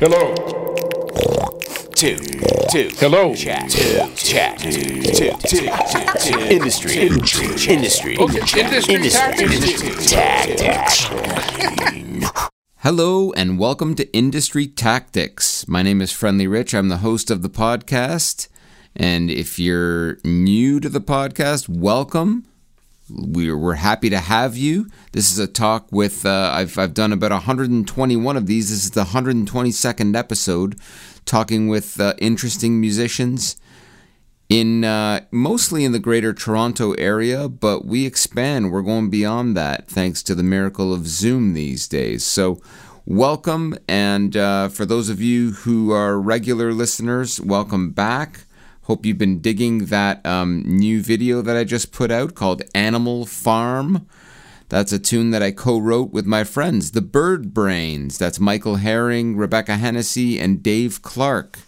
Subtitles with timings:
[0.00, 0.32] Hello.
[1.96, 2.18] two,
[2.70, 2.88] two.
[2.98, 3.34] Hello.
[3.34, 4.70] Chat, two, chat, two,
[5.02, 5.68] two, two,
[6.20, 6.38] two.
[6.38, 10.08] Industry, industry, industry, Okay, industry tactics.
[10.08, 11.10] tactics.
[12.76, 15.66] Hello and welcome to Industry Tactics.
[15.66, 16.74] My name is Friendly Rich.
[16.76, 18.46] I'm the host of the podcast.
[18.94, 22.46] And if you're new to the podcast, welcome.
[23.10, 24.88] We're, we're happy to have you.
[25.12, 28.70] This is a talk with, uh, I've, I've done about 121 of these.
[28.70, 30.78] This is the 122nd episode,
[31.24, 33.56] talking with uh, interesting musicians
[34.48, 38.72] in uh, mostly in the greater Toronto area, but we expand.
[38.72, 42.24] We're going beyond that thanks to the miracle of Zoom these days.
[42.24, 42.60] So,
[43.04, 43.76] welcome.
[43.86, 48.44] And uh, for those of you who are regular listeners, welcome back.
[48.88, 53.26] Hope you've been digging that um, new video that I just put out called Animal
[53.26, 54.08] Farm.
[54.70, 58.16] That's a tune that I co wrote with my friends, the Bird Brains.
[58.16, 61.58] That's Michael Herring, Rebecca Hennessy, and Dave Clark.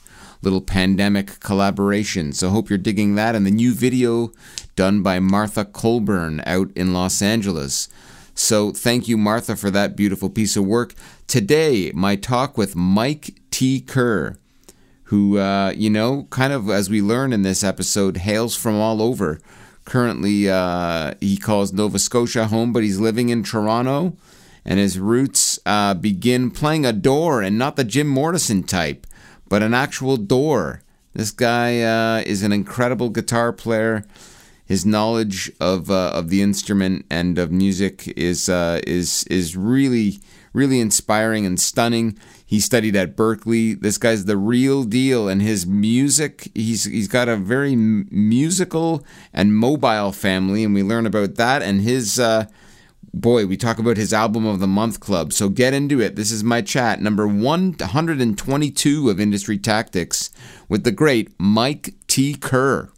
[0.40, 2.32] Little pandemic collaboration.
[2.32, 3.34] So, hope you're digging that.
[3.34, 4.32] And the new video
[4.74, 7.90] done by Martha Colburn out in Los Angeles.
[8.34, 10.94] So, thank you, Martha, for that beautiful piece of work.
[11.26, 13.82] Today, my talk with Mike T.
[13.82, 14.38] Kerr
[15.10, 19.02] who, uh, you know, kind of as we learn in this episode, hails from all
[19.02, 19.40] over.
[19.84, 24.16] Currently, uh, he calls Nova Scotia home, but he's living in Toronto,
[24.64, 29.04] and his roots uh, begin playing a door, and not the Jim Morrison type,
[29.48, 30.82] but an actual door.
[31.12, 34.04] This guy uh, is an incredible guitar player.
[34.64, 40.20] His knowledge of uh, of the instrument and of music is uh, is is really
[40.52, 42.18] really inspiring and stunning.
[42.50, 43.80] He studied at Berklee.
[43.80, 46.50] This guy's the real deal, and his music.
[46.52, 51.62] He's he's got a very musical and mobile family, and we learn about that.
[51.62, 52.46] And his uh,
[53.14, 55.32] boy, we talk about his album of the month club.
[55.32, 56.16] So get into it.
[56.16, 60.32] This is my chat number one hundred and twenty-two of Industry Tactics
[60.68, 62.34] with the great Mike T.
[62.34, 62.90] Kerr.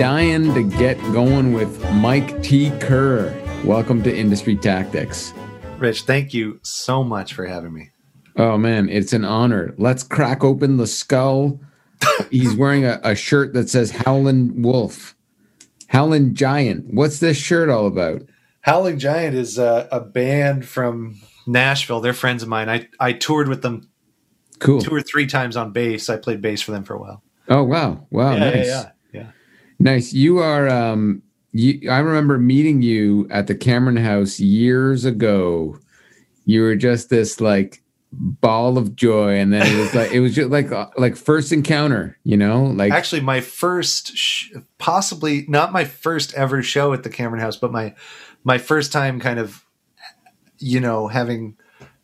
[0.00, 2.70] Dying to get going with Mike T.
[2.80, 3.38] Kerr.
[3.66, 5.34] Welcome to Industry Tactics.
[5.76, 7.90] Rich, thank you so much for having me.
[8.36, 9.74] Oh man, it's an honor.
[9.76, 11.60] Let's crack open the skull.
[12.30, 15.14] He's wearing a, a shirt that says Howlin' Wolf.
[15.88, 16.94] Howlin' Giant.
[16.94, 18.22] What's this shirt all about?
[18.62, 22.00] Howling Giant is a, a band from Nashville.
[22.00, 22.70] They're friends of mine.
[22.70, 23.90] I, I toured with them
[24.60, 24.80] Cool.
[24.80, 26.08] two or three times on bass.
[26.08, 27.22] I played bass for them for a while.
[27.50, 28.06] Oh wow.
[28.08, 28.54] Wow, yeah, nice.
[28.54, 28.90] yeah, yeah, yeah.
[29.80, 30.12] Nice.
[30.12, 35.78] You are um you I remember meeting you at the Cameron House years ago.
[36.44, 37.82] You were just this like
[38.12, 41.52] ball of joy and then it was like it was just like uh, like first
[41.52, 42.64] encounter, you know?
[42.64, 47.56] Like Actually, my first, sh- possibly not my first ever show at the Cameron House,
[47.56, 47.94] but my
[48.44, 49.64] my first time kind of,
[50.58, 51.56] you know, having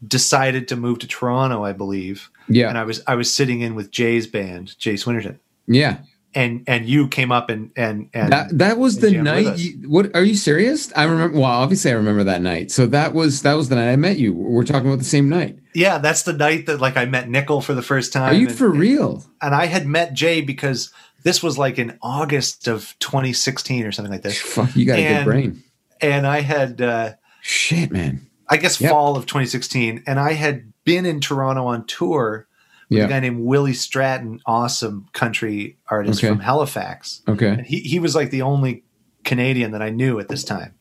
[0.06, 2.30] decided to move to Toronto, I believe.
[2.48, 2.68] yeah.
[2.68, 5.98] And I was I was sitting in with Jay's band, Jay Swinnerton, yeah.
[6.36, 9.88] And and you came up and and and That that was and the night you,
[9.88, 10.92] what are you serious?
[10.94, 12.70] I remember well, obviously I remember that night.
[12.70, 14.34] So that was that was the night I met you.
[14.34, 15.58] We're talking about the same night.
[15.74, 18.34] Yeah, that's the night that like I met Nickel for the first time.
[18.34, 19.24] Are you and, for real?
[19.40, 20.92] And I had met Jay because
[21.22, 24.40] this was like in August of 2016 or something like this.
[24.54, 25.62] Fuck, you got a good brain.
[26.00, 28.26] And I had, uh, Shit, man.
[28.48, 28.90] I guess, Yep.
[28.92, 32.45] fall of 2016, and I had been in Toronto on tour
[32.88, 33.04] with Yeah.
[33.04, 36.28] a guy named Willie Stratton, awesome country artist Okay.
[36.28, 37.22] from Halifax.
[37.28, 37.48] Okay.
[37.48, 38.84] And he he was like the only
[39.24, 40.74] Canadian that I knew at this time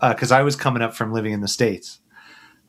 [0.00, 2.00] because I was coming up from living in the states.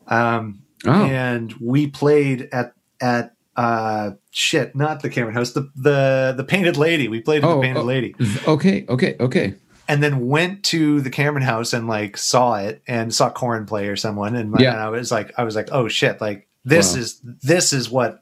[0.08, 0.92] Um, Oh.
[1.06, 6.76] and we played at at uh shit not the Cameron House the the the Painted
[6.76, 7.84] Lady we played at Oh, the Painted oh.
[7.86, 8.16] Lady
[8.48, 9.54] Okay, okay, okay.
[9.88, 13.88] and then went to the Cameron House and like saw it and saw Corin play
[13.88, 14.72] or someone and, Yeah.
[14.74, 17.00] and I was like I was like oh shit like this Wow.
[17.00, 18.20] is this is what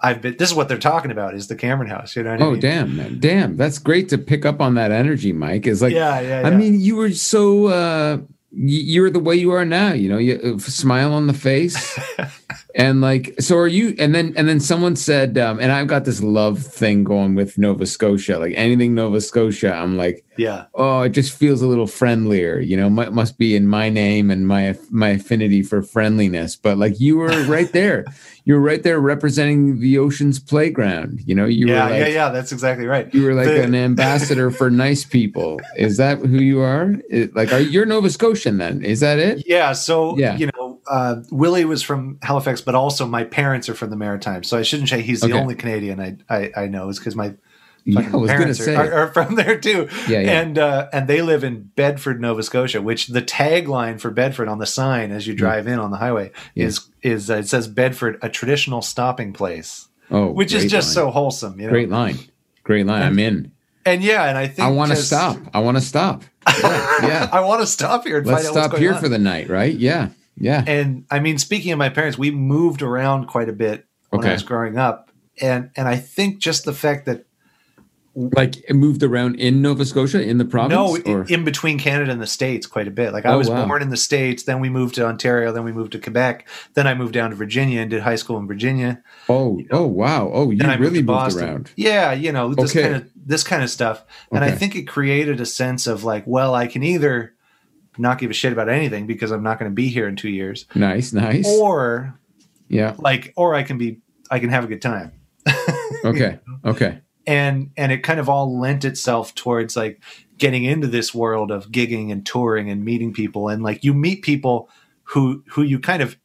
[0.00, 2.42] I've been this is what they're talking about is the Cameron House you know what
[2.42, 3.18] I Oh mean damn, man.
[3.20, 3.56] Damn.
[3.56, 5.66] That's great to pick up on that energy, Mike.
[5.66, 6.56] Is like yeah yeah, I yeah.
[6.56, 8.18] mean, you were so uh
[8.52, 11.98] you're the way you are now, you know, you uh, smile on the face
[12.78, 13.94] And like, so are you?
[13.98, 17.58] And then, and then someone said, um, and I've got this love thing going with
[17.58, 18.38] Nova Scotia.
[18.38, 20.66] Like anything Nova Scotia, I'm like, Yeah.
[20.76, 22.60] oh, it just feels a little friendlier.
[22.60, 26.54] You know, mu- must be in my name and my my affinity for friendliness.
[26.54, 28.04] But like, you were right there.
[28.44, 31.20] you were right there representing the ocean's playground.
[31.26, 32.28] You know, you yeah, were like, yeah, yeah.
[32.30, 33.12] That's exactly right.
[33.12, 35.60] you were like The- an ambassador for nice people.
[35.76, 36.94] Is that who you are?
[37.10, 38.84] It- like, are you're Nova Scotian then?
[38.84, 39.42] Is that it?
[39.48, 40.36] Yeah, so Yeah.
[40.36, 40.57] you know,
[40.88, 44.48] uh, Willie was from Halifax, but also my parents are from the Maritimes.
[44.48, 47.34] So I shouldn't say he's the only Canadian I I, I know is because my
[47.84, 49.88] Yeah, I was gonna parents are, are, are from there too.
[50.08, 50.40] Yeah, yeah.
[50.40, 52.82] And uh, and they live in Bedford, Nova Scotia.
[52.82, 56.32] Which the tagline for Bedford on the sign as you drive in on the highway
[56.54, 56.66] Yeah.
[56.66, 60.94] is is uh, it says Bedford, a traditional stopping place, oh, which is just line.
[61.06, 61.58] so wholesome.
[61.60, 61.72] You know?
[61.72, 62.18] great line.
[62.64, 63.02] Great line.
[63.02, 63.52] I'm in.
[63.86, 65.38] And yeah, and I think I want to stop.
[65.54, 66.22] I want to stop.
[66.46, 67.28] Yeah, yeah.
[67.32, 69.00] I want to stop here and Let's find out what's stop here on.
[69.00, 69.74] for the night, right?
[69.74, 70.64] Yeah, yeah.
[70.66, 74.30] and I mean, speaking of my parents, we moved around quite a bit when Okay.
[74.30, 77.24] I was growing up, and and I think just the fact that
[78.14, 80.72] Like it moved around in Nova Scotia in the province.
[81.06, 81.22] no, or?
[81.22, 83.12] in, in between Canada and the states, quite a bit.
[83.12, 83.64] Like I Oh, was wow.
[83.66, 86.88] born in the states, then we moved to Ontario, then we moved to Quebec, then
[86.88, 89.02] I moved down to Virginia and did high school in Virginia.
[89.28, 90.30] oh, oh, wow.
[90.32, 91.44] Oh, you moved really moved Boston.
[91.44, 91.70] around.
[91.76, 92.82] Yeah, you know this Okay.
[92.82, 96.24] kind of this kind of stuff, and I think it created a sense of like,
[96.26, 97.34] well, I can either
[97.98, 100.30] not give a shit about anything because I'm not going to be here in two
[100.30, 101.46] years, Nice, nice.
[101.48, 102.18] or
[102.68, 102.94] yeah.
[102.98, 104.00] like, or I can be,
[104.30, 105.12] I can have a good time.
[106.04, 106.38] Okay.
[106.64, 107.00] Okay.
[107.26, 110.00] and and it kind of all lent itself towards like
[110.36, 114.22] getting into this world of gigging and touring and meeting people and like you meet
[114.22, 114.70] people
[115.02, 116.16] who who you kind of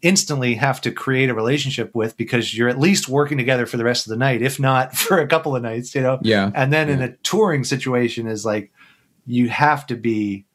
[0.00, 3.84] instantly have to create a relationship with because you're at least working together for the
[3.84, 6.50] rest of the night if not for a couple of nights you know Yeah.
[6.54, 8.72] and then in a touring situation is like
[9.26, 10.46] you have to be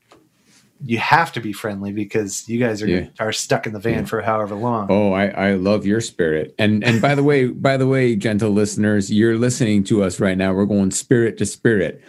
[0.85, 3.07] you have to be friendly because you guys are Yeah.
[3.19, 6.53] are stuck in the van for however long Oh, I, I love your spirit.
[6.59, 10.37] And and by the way, by the way, gentle listeners, you're listening to us right
[10.37, 10.53] now.
[10.53, 12.01] We're going spirit to spirit.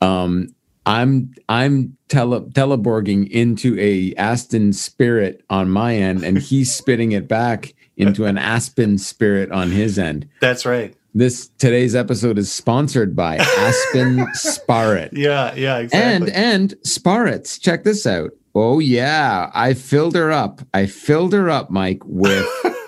[0.00, 0.54] Um,
[0.84, 7.26] I'm I'm tele teleborging into a Aston spirit on my end, and he's spitting it
[7.26, 10.28] back into an Aston spirit on his end.
[10.40, 15.08] that's right This today's episode is sponsored by Aston Sparret.
[15.12, 18.32] yeah yeah exactly And and Sparrets, check this out.
[18.54, 20.60] Oh yeah, I filled her up.
[20.74, 22.46] I filled her up, Mike, with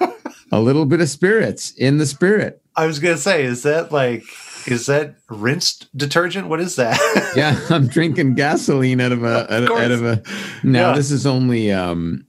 [0.52, 2.60] a little bit of spirits in the spirit.
[2.76, 4.24] I was gonna say, is that like,
[4.66, 6.48] is that rinsed detergent?
[6.48, 7.00] What is that?
[7.34, 10.22] Yeah, I'm drinking gasoline out of a out, out of a.
[10.62, 10.96] Now Yeah.
[10.96, 12.26] this is only um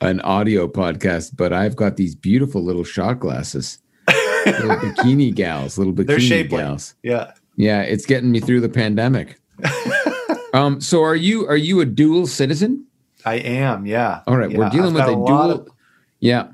[0.00, 3.78] an audio podcast, but I've got these beautiful little shot glasses,
[4.46, 6.58] little bikini gals, little bikini They're shapely.
[6.58, 6.94] gals.
[7.02, 7.32] yeah.
[7.56, 9.38] Yeah, it's getting me through the pandemic.
[10.54, 12.86] um, so are you are you a dual citizen?
[13.26, 13.84] I am.
[13.84, 14.22] Yeah.
[14.26, 15.50] All right, we're dealing I've with got a dual.
[15.50, 15.68] of-
[16.20, 16.48] yeah,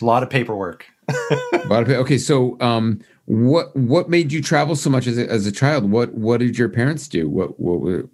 [0.00, 0.86] lot of paperwork.
[1.08, 2.16] a lot of okay.
[2.16, 5.90] So, um, what what made you travel so much as a, as a child?
[5.90, 7.28] What what did your parents do?
[7.28, 7.80] What what?
[7.80, 8.08] were-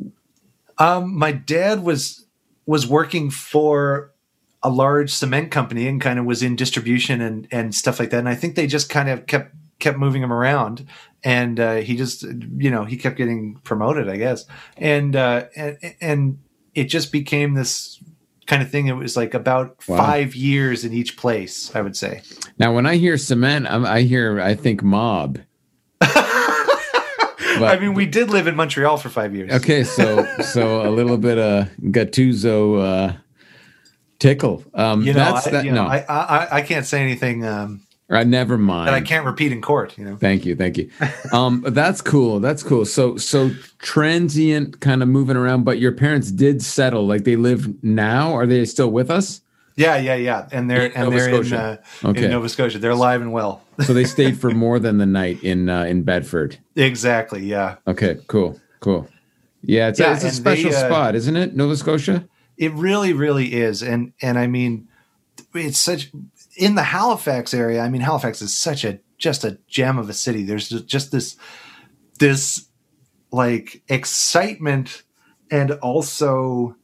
[0.79, 2.27] Um, my dad was
[2.67, 4.13] was working for
[4.63, 8.19] a large cement company and kind of was in distribution and and stuff like that.
[8.19, 10.87] And I think they just kind of kept kept moving him around,
[11.25, 12.23] and uh, he just
[12.57, 14.45] you know he kept getting promoted, I guess,
[14.77, 16.39] and uh, and and
[16.75, 17.99] it just became this
[18.47, 18.87] kind of thing.
[18.89, 19.97] It was like about Wow.
[19.97, 22.23] five years in each place, I would say.
[22.59, 25.39] Now, when I hear cement, I'm, I hear I think mob.
[26.01, 26.09] But-
[27.63, 29.53] I mean, we did live in Montreal for five years.
[29.53, 33.17] Okay, so so a little bit of Gattuso uh,
[34.21, 34.63] tickle.
[34.75, 35.65] Um, You know, that's I, that.
[35.65, 38.87] you know no, I, I I can't say anything um, I never mind.
[38.89, 39.99] that I can't repeat in court.
[39.99, 40.17] You know.
[40.17, 40.89] Thank you, thank you.
[41.33, 42.39] Um, that's cool.
[42.41, 42.85] That's cool.
[42.85, 45.65] So so transient, kind of moving around.
[45.65, 47.07] But your parents did settle.
[47.07, 48.33] Like they live now.
[48.35, 49.41] Are they still with us?
[49.77, 51.81] Yeah, yeah, yeah, and they're In and Nova they're in, Scotia.
[52.05, 52.25] uh, Okay.
[52.25, 52.79] in Nova Scotia.
[52.79, 53.63] They're alive and well.
[53.87, 56.59] So they stayed for more than the night in uh, in Bedford.
[56.77, 57.43] exactly.
[57.47, 59.09] Yeah, Okay, cool, cool.
[59.63, 61.55] Yeah, it's, Yeah, a, it's a special they, uh, spot, isn't it?
[61.57, 62.25] Nova Scotia.
[62.61, 63.83] It really, really is.
[63.83, 64.87] And and I mean,
[65.55, 66.11] it's such
[66.57, 67.81] in the Halifax area.
[67.81, 70.45] I mean, Halifax is such a just a gem of a city.
[70.45, 71.37] There's just this
[72.19, 72.69] this
[73.33, 75.03] like excitement
[75.51, 76.77] and also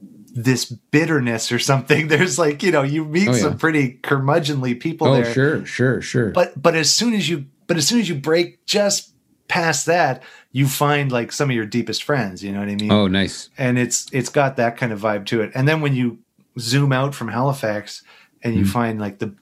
[0.00, 2.08] this bitterness or something.
[2.12, 3.38] There's like you know you meet Oh, yeah.
[3.42, 5.32] some pretty curmudgeonly people Oh, there.
[5.32, 6.30] sure, sure, sure.
[6.30, 9.12] but but as soon as you but as soon as you break just
[9.48, 12.90] past that you find like some of your deepest friends you know what i mean
[12.92, 13.50] oh, nice.
[13.58, 16.18] and it's it's got that kind of vibe to it and then when you
[16.58, 18.02] zoom out from halifax
[18.42, 18.60] and Mm-hmm.
[18.60, 19.34] you find like the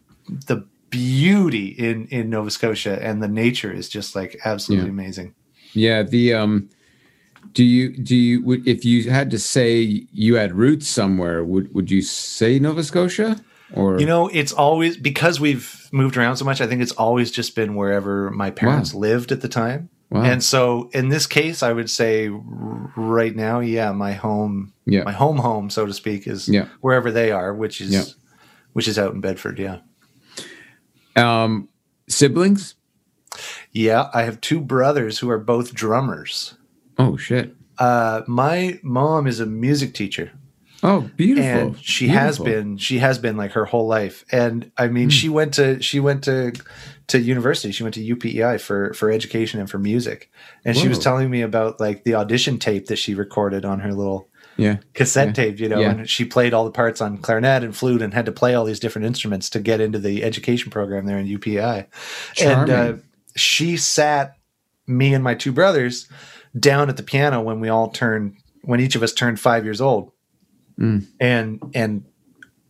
[0.46, 4.92] the beauty in in nova scotia and the nature is just like absolutely Yeah.
[4.92, 5.34] amazing
[5.74, 6.02] Yeah.
[6.02, 6.70] The um,
[7.52, 11.72] do you do you would if you had to say you had roots somewhere, would
[11.74, 13.36] would you say Nova Scotia?
[13.74, 16.60] or You know, it's always because we've moved around so much.
[16.60, 19.88] I think it's always just been wherever my parents lived at the time.
[20.10, 20.22] Wow.
[20.22, 25.02] And so, in this case, I would say right now, yeah, my home, Yeah.
[25.02, 26.68] my home, home, so to speak, is Yeah.
[26.80, 28.04] wherever they are, which is Yeah.
[28.72, 29.58] which is out in Bedford.
[29.58, 29.78] Yeah,
[31.16, 31.68] um,
[32.08, 32.74] siblings?
[33.72, 34.08] yeah.
[34.14, 36.54] I have two brothers who are both drummers.
[36.98, 37.54] Oh shit!
[37.78, 40.30] Uh, my mom is a music teacher.
[40.82, 41.48] Oh, beautiful.
[41.50, 44.24] and she has been she has been like her whole life.
[44.30, 46.52] And i mean she went to she went to
[47.08, 47.72] to university.
[47.72, 50.30] She went to upei for for education and for music.
[50.64, 53.92] And she was telling me about like the audition tape that she recorded on her
[53.92, 54.28] little
[54.58, 54.76] Yeah.
[54.94, 55.32] cassette Yeah.
[55.32, 55.90] tape you know Yeah.
[55.92, 58.64] and she played all the parts on clarinet and flute and had to play all
[58.64, 61.86] these different instruments to get into the education program there in upei
[62.40, 62.92] and uh,
[63.36, 64.36] she sat
[64.86, 66.08] me and my two brothers
[66.58, 69.80] down at the piano when we all turned when each of us turned five years
[69.80, 70.10] old
[70.78, 71.06] Mm.
[71.18, 72.04] and and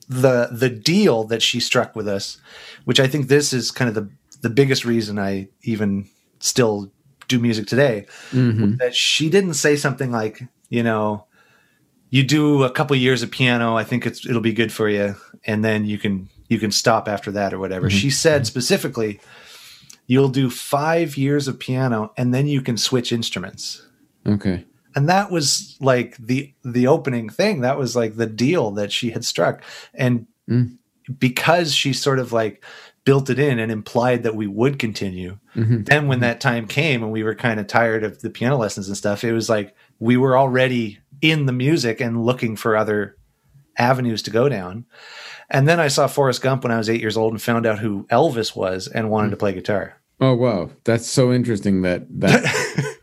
[0.08, 2.38] the the deal that she struck with us
[2.84, 4.08] which i think this is kind of the
[4.42, 6.08] the biggest reason i even
[6.38, 6.92] still
[7.26, 8.78] do music today Mhm.
[8.78, 11.26] that she didn't say something like you know
[12.10, 15.16] you do a couple years of piano i think it's it'll be good for you
[15.44, 17.88] and then you can you can stop after that or whatever.
[17.88, 17.98] Mm-hmm.
[17.98, 18.46] She said mm-hmm.
[18.46, 19.20] specifically
[20.06, 23.84] you'll do 5 years of piano and then you can switch instruments.
[24.24, 24.64] Okay.
[24.96, 29.10] And that was like the the opening thing that was like the deal that she
[29.10, 29.62] had struck
[29.94, 30.76] and Mm.
[31.18, 32.64] because she sort of like
[33.04, 35.84] built it in and implied that we would continue Mhm.
[35.86, 38.88] then when that time came and we were kind of tired of the piano lessons
[38.88, 43.16] and stuff it was like we were already in the music and looking for other
[43.78, 44.84] avenues to go down
[45.50, 47.78] and then i saw forrest gump when i was eight years old and found out
[47.80, 51.82] who elvis was and wanted to play guitar Oh wow, that's so interesting.
[51.82, 52.42] That that.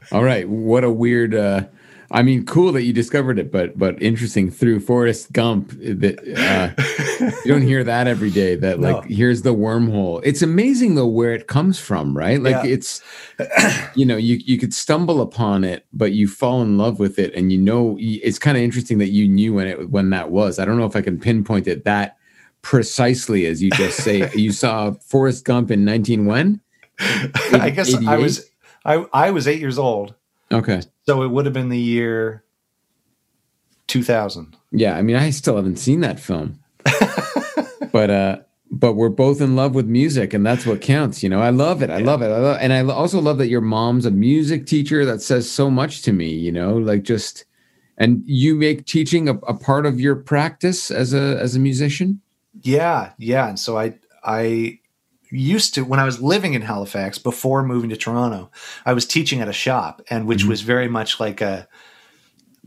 [0.11, 1.35] all right, what a weird.
[1.35, 1.65] uh
[2.13, 5.71] I mean, cool that you discovered it, but but interesting through Forrest Gump.
[5.71, 8.55] That uh, you don't hear that every day.
[8.55, 9.15] That like No.
[9.15, 10.21] here's the wormhole.
[10.23, 12.39] It's amazing though where it comes from, right?
[12.39, 12.71] Like Yeah.
[12.73, 13.01] it's,
[13.95, 17.33] you know, you you could stumble upon it, but you fall in love with it,
[17.33, 20.59] and you know it's kind of interesting that you knew when it when that was.
[20.59, 22.17] I don't know if I can pinpoint it that
[22.61, 24.29] precisely as you just say.
[24.35, 26.61] you saw Forrest Gump in nineteen when?
[27.53, 28.51] i guess i was
[28.85, 30.13] I, I was eight years old
[30.53, 30.81] Okay.
[31.05, 32.43] so it would have been the year
[33.87, 36.59] 2000 Yeah, I mean, I still haven't seen that film,
[37.91, 38.37] but uh,
[38.71, 41.21] but we're both in love with music, and that's what counts.
[41.21, 41.89] You know, I love it.
[41.89, 42.27] I love it.
[42.27, 45.05] I love, and I also love that your mom's a music teacher.
[45.05, 46.29] That says so much to me.
[46.29, 47.45] You know, like just,
[47.97, 52.19] and you make teaching a, a part of your practice as a as a musician.
[52.63, 53.49] Yeah, yeah.
[53.49, 54.79] And so I I
[55.33, 58.49] used to when I was living in Halifax before moving to Toronto,
[58.85, 61.67] I was teaching at a shop, and which was very much like a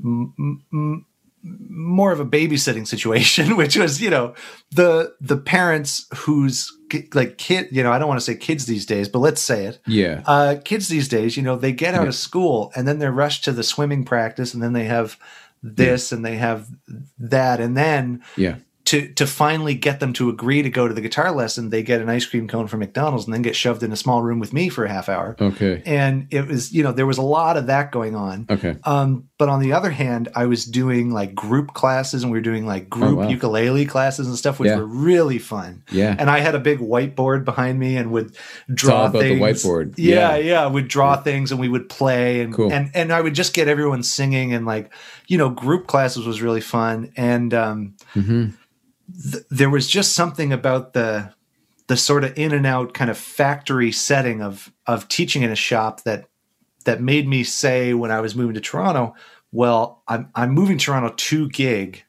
[0.03, 1.07] m- m-
[1.43, 4.35] more of a babysitting situation, which was you know
[4.73, 6.73] the the parents whose
[7.15, 9.67] like kid you know I don't want to say kids these days, but let's say
[9.67, 9.79] it.
[9.87, 12.09] Yeah, Uh, kids these days, you know, they get out Yeah.
[12.09, 15.17] of school and then they're rushed to the swimming practice, and then they have
[15.63, 16.69] this and they have
[17.19, 18.57] that, and then yeah,
[18.87, 22.01] to to finally get them to agree to go to the guitar lesson, they get
[22.01, 24.53] an ice cream cone from McDonald's and then get shoved in a small room with
[24.53, 25.37] me for a half hour.
[25.41, 28.47] okay, And it was, you know, there was a lot of that going on.
[28.49, 32.39] okay, Um, but on the other hand, I was doing like group classes and we
[32.39, 33.29] were doing like group Oh, wow.
[33.29, 34.77] ukulele classes and stuff, which Yeah.
[34.79, 35.83] were really fun.
[35.91, 38.37] yeah, And I had a big whiteboard behind me and would
[38.73, 39.41] draw about the things.
[39.65, 39.95] whiteboard.
[39.99, 40.63] Yeah, Yeah.
[40.63, 42.73] yeah, Would draw things and we would play and Cool.
[42.73, 44.93] and and I would just get everyone singing and like,
[45.27, 47.11] you know, group classes was really fun.
[47.17, 48.47] And um hmm
[49.33, 51.33] th- there was just something about the
[51.89, 55.57] the sort of in and out kind of factory setting of of teaching in a
[55.57, 56.29] shop that
[56.85, 59.15] that made me say when I was moving to Toronto,
[59.53, 62.03] well, I'm I'm moving to Toronto to gig.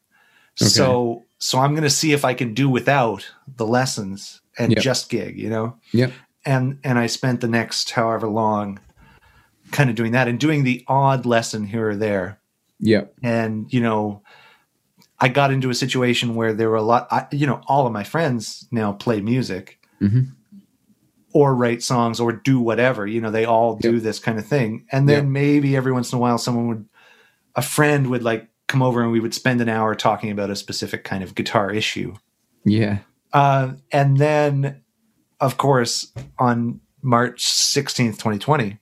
[0.55, 4.81] So so I'm going to see if I can do without the lessons and Yep.
[4.81, 5.77] just gig, you know?
[5.93, 6.11] Yep.
[6.45, 8.79] And and I spent the next however long
[9.71, 12.39] kind of doing that and doing the odd lesson here or there
[12.79, 13.03] Yeah.
[13.21, 14.21] and you know
[15.19, 17.93] i got into a situation where there were a lot I, you know all of
[17.93, 20.33] my friends now play music Mhm.
[21.33, 24.03] or write songs or do whatever you know they all do Yep.
[24.03, 25.31] this kind of thing and then Yep.
[25.31, 26.85] maybe every once in a while someone would
[27.55, 30.55] a friend would like come over and we would spend an hour talking about a
[30.55, 32.13] specific kind of guitar issue
[32.65, 32.99] Yeah.
[33.33, 34.81] uh, and then
[35.39, 38.77] of course on march 16th 2020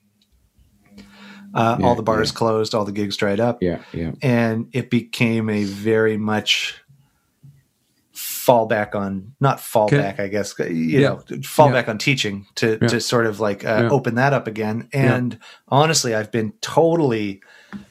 [1.56, 2.38] uh, Yeah, all the bars yeah.
[2.38, 3.78] closed all the gigs dried up Yeah.
[3.92, 4.12] Yeah.
[4.22, 6.80] and it became a very much
[8.14, 10.66] fallback on not fallback i guess you
[11.00, 11.08] Yeah.
[11.08, 12.88] know fallback on teaching to Yeah.
[12.88, 13.88] to sort of like uh, Yeah.
[13.90, 17.42] open that up again and honestly i've been totally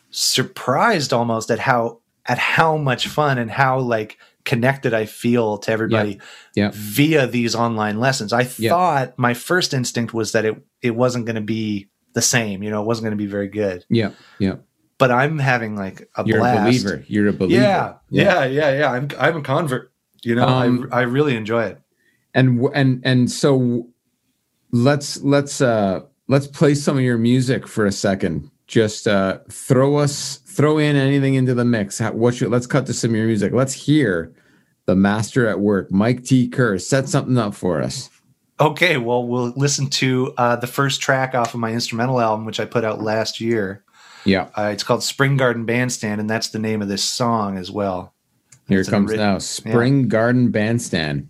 [0.10, 5.72] surprised almost at how at how much fun and how like connected I feel to
[5.72, 6.19] everybody
[6.55, 6.69] Yeah.
[6.72, 8.31] via these online lessons.
[8.31, 8.69] I Yeah.
[8.69, 12.63] thought my first instinct was that it it wasn't going to be the same.
[12.63, 13.86] You know, it wasn't going to be very good.
[13.89, 14.10] Yeah.
[14.39, 14.55] Yeah.
[14.98, 16.57] But I'm having like a You're blast.
[16.60, 17.03] a believer.
[17.07, 17.62] You're a believer.
[17.62, 18.91] Yeah, yeah, yeah, yeah.
[18.91, 19.91] I'm I'm a convert.
[20.24, 21.81] You know, Um, I I really enjoy it.
[22.34, 23.88] and and and so
[24.72, 29.98] let's let's uh let's play some of your music for a second just uh throw
[29.98, 33.15] us throw in anything into the mix How, what should, let's cut to some of
[33.15, 34.34] your music let's hear
[34.86, 38.10] the master at work mike t kerr set something up for us
[38.59, 42.59] Okay, well, we'll listen to uh, the first track off of my instrumental album, which
[42.59, 43.83] I put out last year.
[44.24, 47.69] yeah Uh, it's called Spring Garden Bandstand, and that's the name of this song as
[47.69, 48.13] well.
[48.69, 51.27] here It's it comes ori- now spring garden bandstand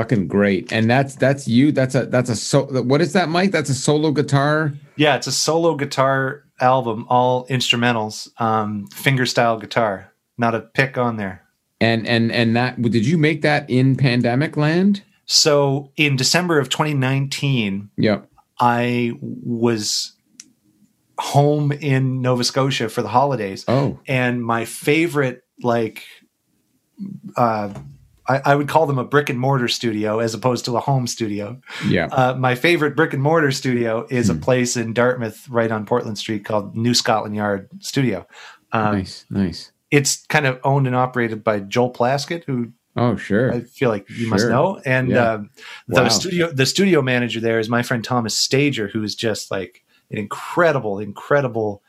[0.00, 0.72] fucking great.
[0.72, 1.72] And that's that's you.
[1.72, 2.64] That's a that's a so.
[2.82, 3.50] What is that, Mike?
[3.50, 4.72] That's a solo guitar.
[4.96, 11.16] Yeah, it's a solo guitar album, all instrumentals, um, fingerstyle guitar, not a pick on
[11.16, 11.42] there.
[11.80, 15.02] And and and that did you make that in pandemic land?
[15.26, 18.28] So in December of 2019, Yep.
[18.58, 20.12] I was
[21.18, 23.64] home in Nova Scotia for the holidays.
[23.68, 26.04] Oh, and my favorite like
[27.36, 27.72] uh
[28.30, 31.06] I, I would call them a brick and mortar studio as opposed to a home
[31.06, 31.60] studio.
[31.88, 32.06] yeah.
[32.06, 34.36] Uh, my favorite brick and mortar studio is Hmm.
[34.36, 38.26] a place in Dartmouth, right on Portland Street, called New Scotland Yard Studio.
[38.72, 39.72] Um, nice, nice.
[39.90, 43.52] It's kind of owned and operated by Joel Plaskett, who Oh, sure.
[43.52, 44.80] I feel like you must know.
[44.84, 45.32] And Yeah.
[45.34, 45.50] um,
[45.88, 46.08] the Wow.
[46.08, 50.18] studio, the studio manager there is my friend Thomas Stajcer, who is just like an
[50.18, 51.82] incredible, incredible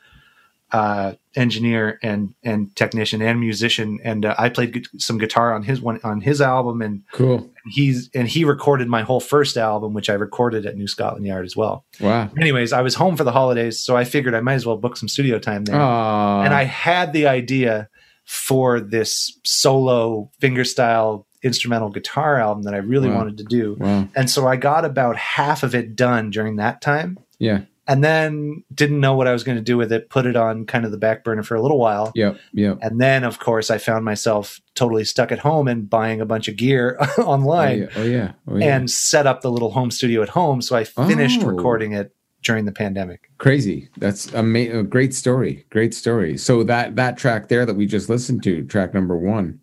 [0.73, 3.99] uh, engineer and and technician and musician.
[4.03, 7.49] And uh, I played gu- some guitar on his one on his album, and Cool.
[7.69, 11.45] he's and he recorded my whole first album, which I recorded at New Scotland Yard
[11.45, 11.86] as well.
[11.99, 12.29] Wow.
[12.39, 14.97] Anyways, I was home for the holidays, so I figured I might as well book
[14.97, 16.43] some studio time there Aw.
[16.43, 17.89] and I had the idea
[18.25, 23.17] for this solo fingerstyle instrumental guitar album that I really Wow.
[23.17, 23.75] wanted to do.
[23.79, 24.07] Wow.
[24.15, 27.17] And so I got about half of it done during that time.
[27.39, 27.62] Yeah.
[27.91, 30.10] And then didn't know what I was going to do with it.
[30.10, 32.12] Put it on kind of the back burner for a little while.
[32.15, 32.80] Yeah, Yep.
[32.82, 36.47] And then, of course, I found myself totally stuck at home and buying a bunch
[36.47, 37.88] of gear Oh online yeah.
[37.95, 38.32] Oh yeah.
[38.47, 38.75] Oh, yeah.
[38.75, 40.62] and set up the little home studio at home.
[40.62, 41.47] So I finished Oh.
[41.47, 43.30] recording it during the pandemic.
[43.38, 43.88] crazy.
[43.97, 45.65] That's ama- a great story.
[45.69, 46.38] Great story.
[46.38, 49.60] So that that track there that we just listened to, track number one.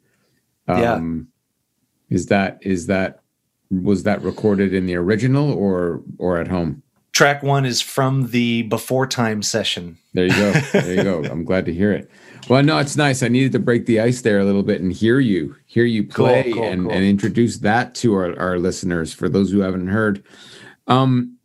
[0.68, 0.92] Yeah.
[0.94, 1.28] Um,
[2.10, 3.20] is that is that
[3.70, 6.82] was that recorded in the original or or at home?
[7.18, 9.98] Track one is from the before time session.
[10.14, 10.52] There you go.
[10.52, 11.24] There you go.
[11.28, 12.08] I'm glad to hear it.
[12.48, 13.24] Well, no, it's nice.
[13.24, 16.04] I needed to break the ice there a little bit and hear you, hear you
[16.04, 16.92] play cool, and, cool.
[16.92, 20.22] and introduce that to our, our listeners for those who haven't heard.
[20.86, 21.36] Um,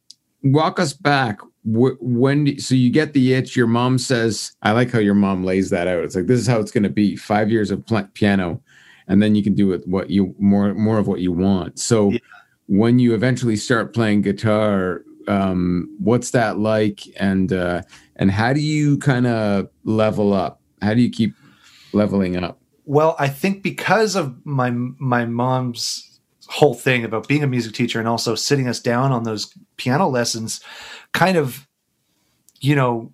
[0.43, 1.39] walk us back.
[1.65, 5.71] When so you get the itch, your mom says, "I like how your mom lays
[5.71, 8.09] that out." It's like this is how it's going to be: five years of pl-
[8.13, 8.61] piano,
[9.07, 11.79] and then you can do it what you more more of what you want.
[11.79, 12.19] So Yeah.
[12.67, 17.01] when you eventually start playing guitar, um, what's that like?
[17.19, 17.81] And uh,
[18.15, 20.61] and how do you kind of level up?
[20.81, 21.33] How do you keep
[21.93, 22.59] leveling up?
[22.85, 27.99] Well, I think because of my my mom's whole thing about being a music teacher
[27.99, 30.59] and also sitting us down on those piano lessons,
[31.13, 31.67] kind of,
[32.59, 33.13] you know,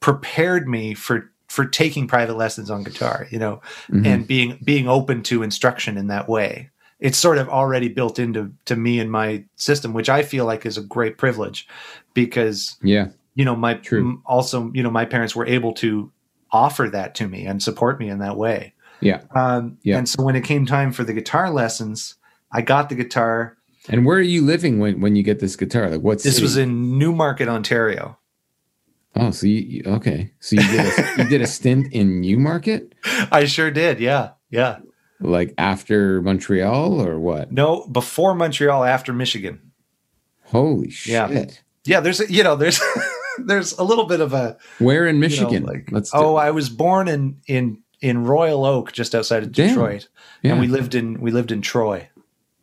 [0.00, 3.26] prepared me for for taking private lessons on guitar.
[3.30, 4.06] You know, Mhm.
[4.06, 6.70] and being being open to instruction in that way.
[7.00, 10.66] It's sort of already built into to me and my system, which I feel like
[10.66, 11.68] is a great privilege
[12.14, 14.20] because yeah, you know my True.
[14.26, 16.10] also you know my parents were able to
[16.50, 18.72] offer that to me and support me in that way.
[19.00, 19.20] yeah.
[19.34, 19.98] Um, Yeah.
[19.98, 22.14] And so when it came time for the guitar lessons,
[22.50, 23.56] I got the guitar.
[23.90, 25.88] And where are you living when when you get this guitar?
[25.90, 28.18] Like what's This was in Newmarket, Ontario.
[29.14, 30.32] Oh, so you- okay?
[30.40, 32.94] So you did a, you did a stint in Newmarket,
[33.30, 34.00] I sure did.
[34.00, 34.30] Yeah.
[34.50, 34.78] Yeah.
[35.20, 37.52] Like after Montreal, or what?
[37.52, 39.72] No, before Montreal, after Michigan.
[40.44, 41.28] Holy Yeah.
[41.28, 41.62] shit!
[41.84, 42.00] Yeah.
[42.00, 42.80] There's, a, you know, there's,
[43.38, 45.62] there's a little bit of a, Where in you know, Michigan?
[45.64, 46.10] like, Let's.
[46.14, 49.68] oh, I was born in, in, in Royal Oak, just outside of Damn.
[49.68, 50.08] Detroit.
[50.42, 50.52] yeah.
[50.52, 52.08] And we lived in, we lived in Troy.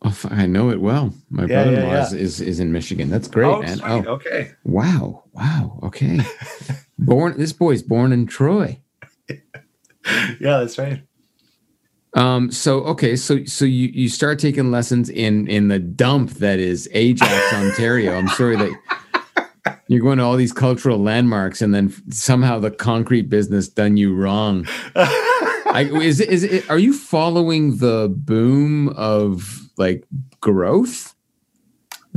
[0.02, 1.14] Oh, I know it well.
[1.30, 2.02] My yeah, brother-in-law yeah.
[2.04, 3.08] Is, is is in Michigan.
[3.08, 3.78] That's great, oh, man.
[3.78, 3.88] sweet.
[4.06, 4.52] Oh, okay.
[4.62, 5.80] wow, wow.
[5.84, 6.20] Okay,
[6.98, 7.38] born.
[7.38, 8.80] This boy's born in Troy.
[10.38, 11.02] Yeah, that's right.
[12.16, 12.50] Um.
[12.50, 13.16] So okay.
[13.16, 18.14] So so you you start taking lessons in in the dump that is Ajax, Ontario.
[18.16, 19.50] I'm sorry that
[19.88, 24.14] you're going to all these cultural landmarks, and then somehow the concrete business done you
[24.14, 24.66] wrong.
[24.96, 26.70] I, is it, is it?
[26.70, 30.06] Are you following the boom of like
[30.40, 31.15] growth?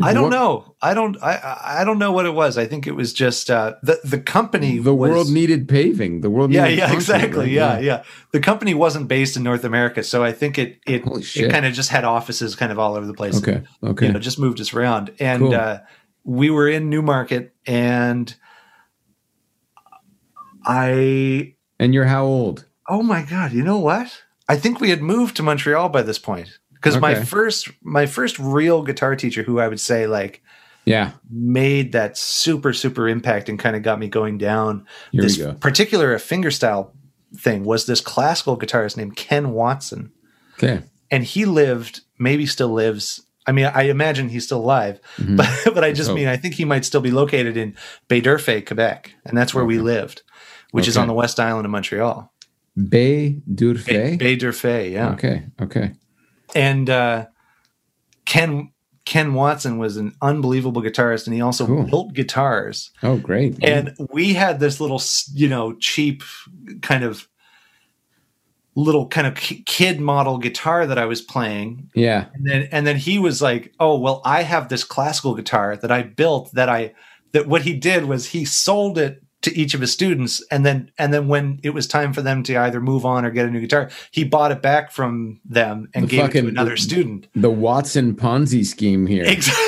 [0.03, 0.75] I don't know.
[0.81, 1.17] I don't.
[1.21, 2.57] I- I don't know what it was.
[2.57, 4.79] I think it was just uh, the the company.
[4.79, 6.21] The was, world needed paving.
[6.21, 6.51] The world.
[6.51, 7.45] Yeah, needed yeah, exactly.
[7.45, 7.51] right?
[7.51, 8.03] Yeah, yeah.
[8.31, 11.03] The company wasn't based in North America, so I think it it
[11.35, 13.37] it kind of just had offices kind of all over the place.
[13.37, 13.63] Okay.
[13.83, 14.07] Okay.
[14.07, 15.55] You know, just moved us around, and Cool.
[15.55, 15.79] uh,
[16.23, 18.35] we were in Newmarket, and
[20.65, 21.55] I.
[21.79, 22.65] and you're how old?
[22.87, 23.51] Oh my god!
[23.53, 24.23] You know what?
[24.47, 28.39] I think we had moved to Montreal by this point because my first my first
[28.39, 30.41] real guitar teacher, who I would say like
[30.85, 31.11] Yeah.
[31.29, 35.53] made that super super impact and kind of got me going down Here this go.
[35.53, 36.91] particular fingerstyle
[37.35, 40.11] thing was this classical guitarist named Ken Watson
[40.57, 40.81] Okay.
[41.11, 45.37] and he lived maybe still lives I mean I imagine he's still alive Mhm.
[45.37, 46.15] but but I just hope.
[46.17, 47.75] mean I think he might still be located in
[48.09, 50.23] Baie-d'Urfé Quebec and that's where we lived
[50.71, 52.31] which is on the west island of Montreal
[52.89, 54.17] Bay d'Urfé.
[54.17, 55.43] Baie-d'Urfé yeah Okay.
[55.61, 55.91] Okay.
[56.55, 57.27] And uh,
[58.25, 58.71] Ken
[59.05, 61.83] Ken Watson was an unbelievable guitarist, and he also Cool.
[61.83, 62.91] built guitars.
[63.01, 63.57] Oh, great.
[63.63, 65.01] And we had this little,
[65.33, 66.21] you know, cheap
[66.81, 67.27] kind of
[68.75, 72.25] little kind of kid model guitar that I was playing, yeah.
[72.33, 75.91] and then and then he was like, "Oh, well, I have this classical guitar that
[75.91, 76.93] I built that I
[77.31, 80.91] that what he did was he sold it." To each of his students and then
[80.97, 83.49] and then when it was time for them to either move on or get a
[83.49, 87.27] new guitar he bought it back from them and The gave it to another student
[87.35, 89.23] The Watson Ponzi scheme here.
[89.25, 89.65] Exactly.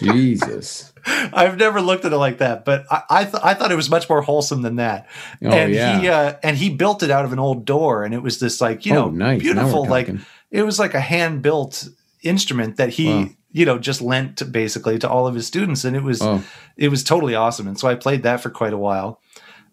[0.02, 0.92] Jesus.
[1.06, 3.90] I've never looked at it like that, but I I, th- I thought it was
[3.90, 5.06] much more wholesome than that.
[5.42, 6.00] Oh, and yeah.
[6.00, 8.60] he uh, and he built it out of an old door, and it was this
[8.60, 9.40] like you Oh, know nice.
[9.40, 10.10] Beautiful like
[10.50, 11.88] it was like a hand built
[12.22, 13.28] instrument that he Wow.
[13.52, 16.42] You know just lent to, basically to all of his students, and it was Oh,
[16.76, 17.66] it was totally awesome.
[17.68, 19.20] And so I played that for quite a while.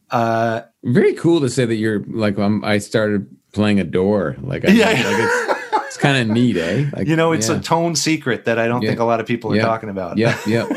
[0.09, 4.37] Uh, very cool to say that you're like, um, I started playing a door.
[4.41, 4.85] Like, I, Yeah.
[4.87, 6.85] like it's, it's kind of neat, eh?
[6.93, 7.57] Like, you know, it's yeah.
[7.57, 8.89] a tone secret that I don't Yeah.
[8.91, 9.63] think a lot of people are Yeah.
[9.65, 10.17] talking about.
[10.17, 10.67] yeah yeah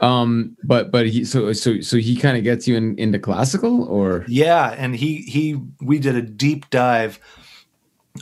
[0.00, 3.82] um, but but he so so so he kind of gets you in, into classical
[3.84, 7.18] or Yeah, and he he we did a deep dive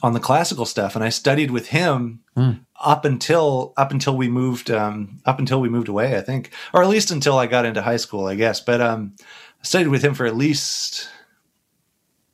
[0.02, 2.52] on the classical stuff, and I studied with him Hmm.
[2.84, 6.82] Up until up until we moved um, up until we moved away, I think, or
[6.82, 8.60] at least until I got into high school, I guess.
[8.60, 9.14] But um,
[9.60, 11.08] I studied with him for at least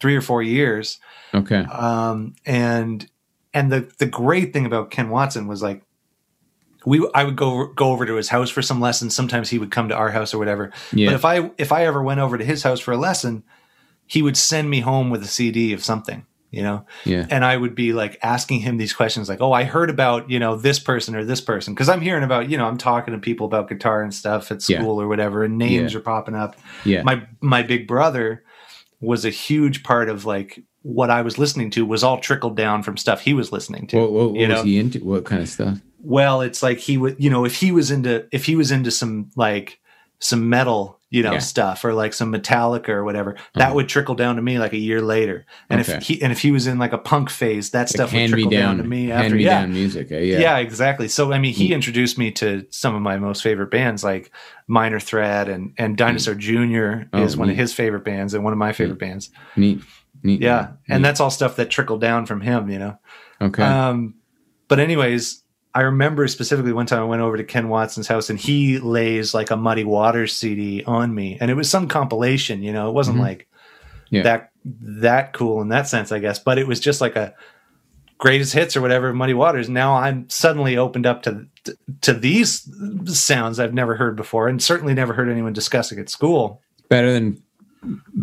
[0.00, 0.98] three or four years,
[1.34, 1.64] Okay.
[1.70, 3.08] um, and
[3.54, 5.82] and the the great thing about Ken Watson was like
[6.84, 9.14] we I would go go over to his house for some lessons.
[9.14, 10.72] Sometimes he would come to our house or whatever.
[10.92, 11.08] Yeah.
[11.10, 13.44] But if I if I ever went over to his house for a lesson,
[14.06, 16.86] he would send me home with a CD of something, you know.
[17.04, 17.26] Yeah.
[17.30, 20.38] And I would be like asking him these questions like, "Oh, I heard about, you
[20.38, 23.18] know, this person or this person." Cuz I'm hearing about, you know, I'm talking to
[23.18, 24.78] people about guitar and stuff at Yeah.
[24.80, 25.98] school or whatever and names Yeah.
[25.98, 26.54] are popping up.
[26.84, 27.02] Yeah.
[27.02, 28.44] My my big brother
[29.00, 32.82] was a huge part of like what I was listening to was all trickled down
[32.82, 33.96] from stuff he was listening to.
[33.98, 34.62] what what, what was know?
[34.62, 34.98] he into?
[35.04, 35.78] What kind of stuff?
[36.04, 38.90] well it's like he would you know if he was into if he was into
[38.90, 39.78] some like
[40.18, 41.38] some metal you know Yeah.
[41.38, 43.74] stuff or like some metallica or whatever that Uh-huh.
[43.76, 45.92] would trickle down to me like a year later and Okay.
[45.98, 48.28] if he and if he was in like a punk phase that Like stuff would
[48.30, 50.10] trickle down, down, to me hand after me yeah down music.
[50.10, 50.18] eh?
[50.20, 50.38] yeah.
[50.40, 50.56] Yeah.
[50.58, 54.32] exactly so i mean he introduced me to some of my most favorite bands like
[54.66, 58.52] minor threat and and dinosaur junior Oh, is one of his favorite bands and one
[58.54, 59.80] of my favorite bands Neat.
[60.22, 60.40] Neat.
[60.40, 61.08] yeah and Neat.
[61.08, 62.98] that's all stuff that trickled down from him you know
[63.40, 63.62] okay.
[63.62, 64.14] um,
[64.68, 65.41] but anyways,
[65.74, 69.32] I remember specifically one time I went over to Ken Watson's house and he lays
[69.32, 72.62] like a Muddy Waters CD on me, and it was some compilation.
[72.62, 73.22] You know, it wasn't Mhm.
[73.22, 73.48] like
[74.10, 74.22] Yeah.
[74.22, 76.38] that that cool in that sense, I guess.
[76.38, 77.34] But it was just like a
[78.18, 79.68] greatest hits or whatever of Muddy Waters.
[79.68, 81.46] Now I'm suddenly opened up to
[82.02, 82.68] to these
[83.06, 86.60] sounds I've never heard before, and certainly never heard anyone discussing at school.
[86.88, 87.42] Better than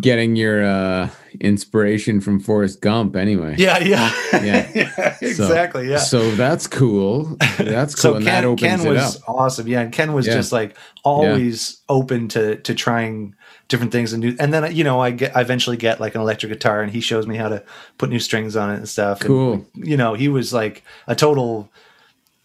[0.00, 3.54] getting your uh, inspiration from Forrest Gump, anyway.
[3.58, 4.70] Yeah, yeah, Yeah.
[4.74, 5.88] yeah So- exactly.
[5.90, 5.98] yeah.
[5.98, 7.36] So that's cool.
[7.58, 9.68] That's cool, so and Ken, that opens Ken was awesome.
[9.68, 10.34] Yeah, and Ken was Yeah.
[10.34, 13.34] just like always open to to trying
[13.68, 14.34] different things and new.
[14.40, 17.00] And then you know, I get I eventually get like an electric guitar, and he
[17.00, 17.62] shows me how to
[17.98, 19.20] put new strings on it and stuff.
[19.20, 19.66] And, Cool.
[19.74, 21.70] you know, he was like a total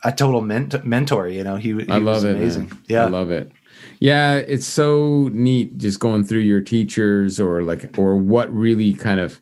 [0.04, 1.28] a total ment- mentor.
[1.30, 2.36] You know, he, he I love it.
[2.36, 2.70] amazing.
[2.70, 2.80] man.
[2.88, 3.52] Yeah, I love it.
[4.00, 9.20] Yeah, it's so neat just going through your teachers or like or what really kind
[9.20, 9.40] of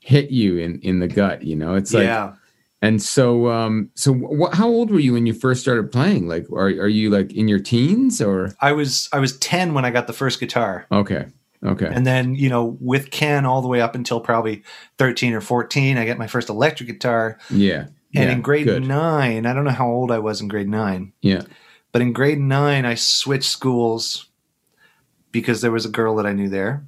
[0.00, 1.42] hit you in in the gut.
[1.42, 2.34] You know, it's like yeah.
[2.82, 6.28] And so, um, so what how old were you when you first started playing?
[6.28, 8.54] Like, are are you like in your teens or?
[8.60, 10.86] I was I was ten when I got the first guitar.
[10.92, 11.26] Okay,
[11.64, 14.62] okay, And then, you know, with Ken all the way up until probably
[14.98, 17.38] 13 or 14, I get my first electric guitar.
[17.50, 17.86] yeah.
[18.14, 18.86] And yeah, in grade good.
[18.86, 21.42] nine, I don't know how old I was in grade nine, yeah,
[21.96, 24.26] but in grade nine, I switched schools
[25.32, 26.84] because there was a girl that I knew there.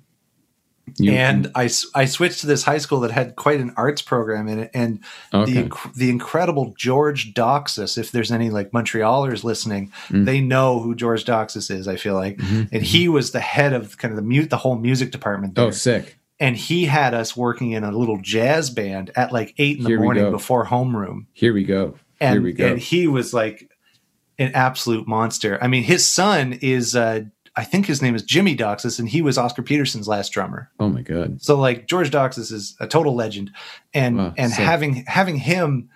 [0.98, 4.58] You- and I switched to this high school that had quite an arts program in
[4.58, 4.70] it.
[4.74, 5.00] And
[5.32, 10.26] okay, the, the incredible George Doxas, if there's any like Montrealers listening, Mm.
[10.26, 12.36] they know who George Doxas is, I feel like.
[12.36, 15.54] Mhm, And he was the head of kind of the mute, the whole music department
[15.54, 15.66] there.
[15.66, 16.18] oh, sick.
[16.38, 19.88] and he had us working in a little jazz band at like eight in the
[19.90, 21.24] Here we morning before homeroom.
[21.32, 21.94] Here we go.
[22.20, 22.66] And, Here we go.
[22.66, 23.70] and he was like
[24.38, 25.58] an absolute monster.
[25.62, 27.22] I mean, his son is, uh,
[27.56, 30.70] I think his name is Jimmy Doxas, and he was Oscar Peterson's last drummer.
[30.78, 31.42] oh my god.
[31.42, 33.50] So like George Doxas is a total legend,
[33.92, 34.64] and Wow, and sick.
[34.64, 35.88] having having him,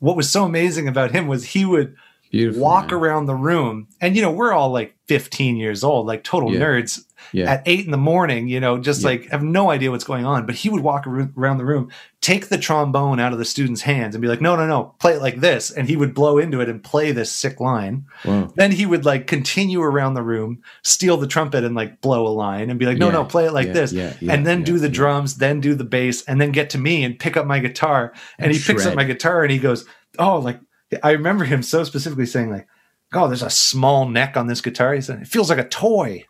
[0.00, 1.96] what was so amazing about him was he would
[2.30, 2.62] Beautiful.
[2.62, 2.94] walk man.
[3.00, 6.60] around the room, and you know we're all like 15 years old, like total Yeah.
[6.60, 7.00] nerds
[7.32, 7.50] Yeah.
[7.52, 9.08] at eight in the morning, you know, just Yeah.
[9.08, 10.44] like have no idea what's going on.
[10.44, 11.88] But he would walk around the room,
[12.28, 15.14] take the trombone out of the student's hands, and be like, "No, no, no, play
[15.14, 18.04] it like this," and he would blow into it and play this sick line.
[18.24, 18.52] Wow.
[18.54, 22.34] Then he would like continue around the room, steal the trumpet, and like blow a
[22.46, 23.12] line, and be like, "No, Yeah.
[23.12, 25.84] no, play it like Yeah, this," yeah, and then do the drums, then do the
[25.84, 28.84] bass, and then get to me and pick up my guitar, and, And he picks
[28.86, 29.84] up my guitar and he goes,
[30.18, 30.60] "Oh, like."
[31.02, 32.66] I remember him so specifically saying like,
[33.12, 36.24] "Oh, there's a small neck on this guitar." He said, "It feels like a toy."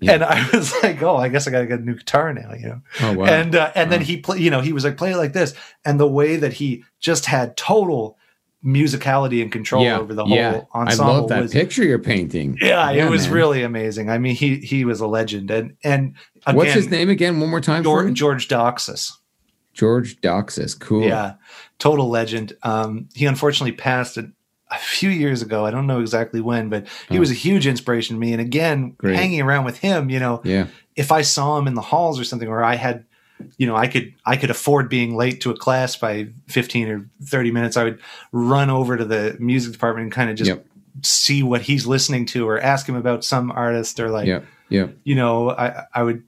[0.00, 0.12] Yeah.
[0.12, 2.54] And I was like, "Oh, I guess I got to get a new guitar now,"
[2.54, 2.80] you know.
[3.02, 3.26] Oh wow.
[3.26, 5.54] And uh, and then he play, you know, he was like, "Play it like this,"
[5.84, 8.16] and the way that he just had total
[8.64, 9.98] musicality and control yeah.
[9.98, 10.62] over the whole yeah.
[10.74, 12.58] I ensemble love that was, picture you're painting.
[12.60, 13.34] Yeah, it was man.
[13.34, 14.10] really amazing.
[14.10, 16.14] I mean, he he was a legend, and and
[16.46, 17.40] again, What's his name again?
[17.40, 17.82] One more time.
[17.82, 18.14] George?
[18.14, 19.12] George Doxas.
[19.72, 20.78] George Doxas.
[20.78, 21.04] Cool.
[21.04, 21.34] Yeah,
[21.78, 22.54] total legend.
[22.62, 24.18] Um, he unfortunately passed
[24.70, 25.64] a few years ago.
[25.66, 27.20] I don't know exactly when, but he Oh.
[27.20, 28.32] was a huge inspiration to me.
[28.32, 29.16] And again, Great.
[29.16, 30.66] hanging around with him, you know, Yeah.
[30.96, 33.04] if I saw him in the halls or something, or I had,
[33.58, 37.08] you know, I could I could afford being late to a class by fifteen or
[37.24, 37.98] thirty minutes, I would
[38.32, 40.66] run over to the music department and kind of just Yep.
[41.02, 44.40] see what he's listening to, or ask him about some artist, or like, Yeah.
[44.68, 44.86] Yeah.
[45.04, 46.22] you know, I I would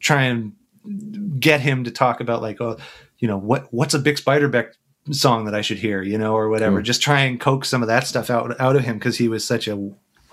[0.00, 0.52] try and
[1.40, 2.76] get him to talk about like, oh,
[3.18, 4.72] you know, what what's a Bix Beiderbecke
[5.12, 6.76] song that I should hear, you know, or whatever.
[6.76, 6.82] Cool.
[6.84, 9.44] Just try and coax some of that stuff out out of him because he was
[9.44, 9.74] such a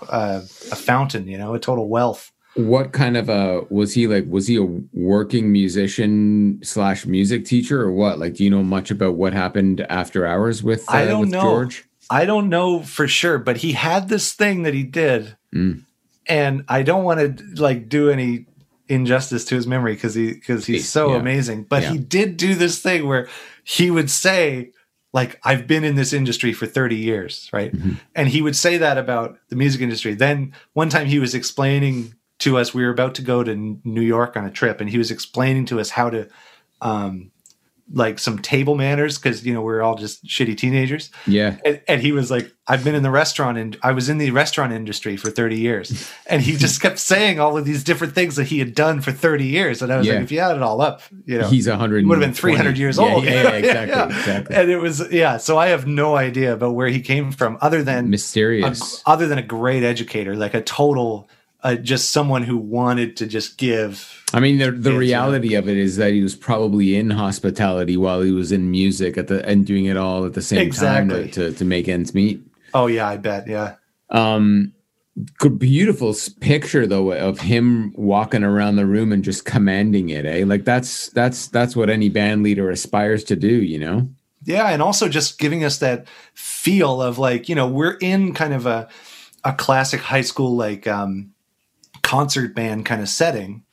[0.08, 0.40] uh,
[0.72, 2.32] a fountain, you know, a total wealth.
[2.54, 4.24] What kind of a was he like?
[4.28, 8.18] Was he a working musician slash music teacher or what?
[8.18, 11.30] Like, do you know much about what happened after hours with uh, I don't with
[11.30, 11.42] know.
[11.42, 11.84] George?
[12.08, 15.84] I don't know for sure, but he had this thing that he did, Mm.
[16.26, 18.46] and I don't want to like do any
[18.88, 21.18] injustice to his memory because he because he's so Yeah.
[21.20, 21.64] amazing.
[21.64, 21.92] But Yeah.
[21.92, 23.28] he did do this thing where
[23.64, 24.70] he would say,
[25.12, 27.72] like, "I've been in this industry for thirty years," right?
[27.74, 27.92] Mm-hmm.
[28.14, 30.14] And he would say that about the music industry.
[30.14, 34.02] Then one time he was explaining to us, we were about to go to New
[34.02, 36.28] York on a trip, and he was explaining to us how to.
[36.82, 37.30] Um,
[37.92, 41.56] like some table manners because you know we are all just shitty teenagers Yeah.
[41.64, 44.32] and, and he was like i've been in the restaurant and i was in the
[44.32, 48.34] restaurant industry for 30 years and he just kept saying all of these different things
[48.36, 50.14] that he had done for 30 years and i was Yeah.
[50.14, 52.00] like if you add it all up you know He's a hundred.
[52.00, 54.56] he would have been 300 years yeah, old Yeah, yeah, exactly, exactly.
[54.56, 57.84] and it was yeah so i have no idea about where he came from other
[57.84, 59.00] than a, Mysterious.
[59.06, 61.28] other than a great educator like a total
[61.66, 65.76] uh, just someone who wanted to just give I mean, the the reality of it
[65.76, 69.66] is that he was probably in hospitality while he was in music at the and
[69.66, 71.22] doing it all at the same Exactly.
[71.22, 72.40] time to, to to make ends meet.
[72.74, 73.74] oh yeah i bet yeah
[74.10, 74.72] Um,
[75.38, 80.24] good, beautiful picture though of him walking around the room and just commanding it.
[80.26, 83.48] Eh, like that's that's that's what any band leader aspires to do.
[83.62, 84.08] You know.
[84.44, 88.54] Yeah, and also just giving us that feel of like, you know, we're in kind
[88.54, 88.88] of a
[89.42, 91.32] a classic high school like um
[92.06, 93.64] concert band kind of setting.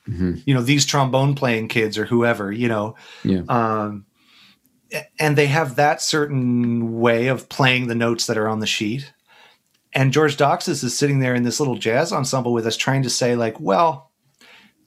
[0.46, 3.44] You know, these trombone playing kids or whoever, you know, Yeah.
[3.48, 4.06] um
[5.18, 9.14] and they have that certain way of playing the notes that are on the sheet.
[9.94, 13.10] And George Doxas is sitting there in this little jazz ensemble with us trying to
[13.10, 14.12] say like, well,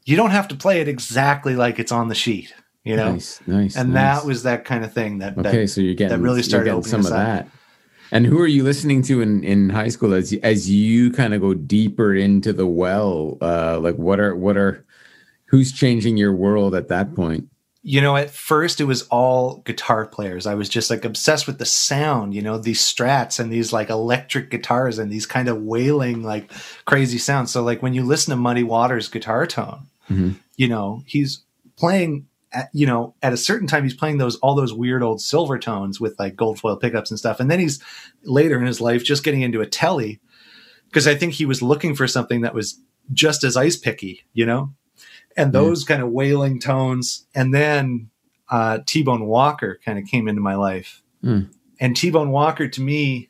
[0.04, 2.54] you don't have to play it exactly like it's on the sheet,
[2.84, 3.12] you know?
[3.12, 3.76] nice, nice.
[3.76, 4.20] And nice.
[4.20, 5.66] that was that kind of thing that, that okay.
[5.66, 7.48] so you're getting that really started some us of that.
[8.12, 11.40] And who are you listening to in, in high school as as you kind of
[11.40, 13.38] go deeper into the well?
[13.40, 14.84] Uh, like what are what are
[15.46, 17.48] who's changing your world at that point?
[17.88, 20.44] you know, at first it was all guitar players.
[20.44, 23.90] I was just like obsessed with the sound, you know, these strats and these like
[23.90, 26.50] electric guitars and these kind of wailing, like
[26.84, 27.52] crazy sounds.
[27.52, 30.34] So, like when you listen to Muddy Waters' guitar tone, Mhm.
[30.56, 31.42] you know, he's
[31.76, 32.26] playing.
[32.56, 36.00] At, you know, at a certain time, he's playing those all those weird old Silvertones
[36.00, 37.80] with like gold foil pickups and stuff, and then he's
[38.24, 40.20] later in his life just getting into a telly
[40.88, 42.80] because I think he was looking for something that was
[43.12, 44.72] just as ice picky, you know,
[45.36, 47.26] and those kind of wailing tones.
[47.34, 48.08] And then
[48.48, 51.50] uh, T Bone Walker kind of came into my life, Mm.
[51.78, 53.28] and T Bone Walker to me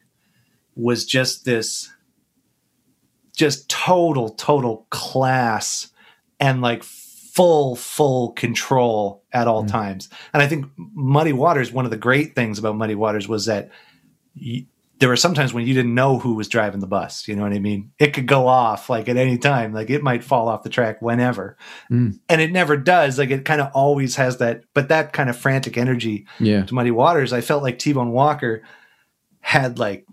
[0.77, 1.91] was just this,
[3.35, 5.89] just total, total class
[6.39, 6.85] and like
[7.37, 10.09] full, full control at all times.
[10.33, 13.71] And I think Muddy Waters, one of the great things about Muddy Waters was that.
[14.35, 14.67] y
[14.99, 17.29] there were sometimes when you didn't know who was driving the bus.
[17.29, 17.93] You know what I mean?
[17.99, 19.75] It could go off like at any time.
[19.75, 21.59] Like it might fall off the track whenever.
[21.93, 22.19] Mm.
[22.31, 23.19] And it never does.
[23.19, 26.65] Like it kind of always has that, but that kind of frantic energy Yeah.
[26.65, 28.63] to Muddy Waters, I felt like T Bone Walker
[29.41, 30.07] had like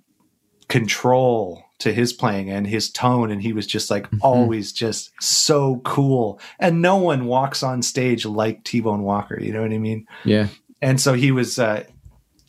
[0.67, 3.31] control to his playing and his tone.
[3.31, 6.39] And he was just like always just so cool.
[6.59, 9.39] And no one walks on stage like T Bone Walker.
[9.39, 10.05] You know what I mean?
[10.25, 10.47] Yeah.
[10.81, 11.83] and so he was uh,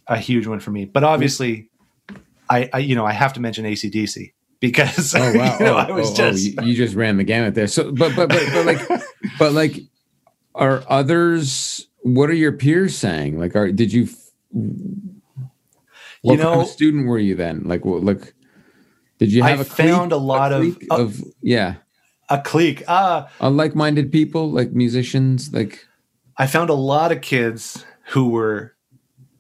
[0.09, 0.85] a huge one for me.
[0.87, 1.71] But obviously,
[2.51, 5.59] I, I you know I have to mention ACDC because Oh wow!
[5.59, 7.67] you know, oh, I was oh, oh, just you, you just ran the gamut there.
[7.69, 9.03] So, but but but, but like,
[9.39, 9.77] but like,
[10.55, 11.87] are others?
[12.03, 13.39] What are your peers saying?
[13.39, 14.09] Like, are did you?
[16.23, 17.65] What You kind know- of student were you then?
[17.65, 18.03] Like, what?
[18.03, 18.35] Like,
[19.19, 21.75] did you I have a found a lot of- clique of yeah,
[22.29, 22.83] a clique.
[22.89, 25.87] Uh, uh, like-minded people, like musicians, like
[26.37, 28.75] I found a lot of kids who were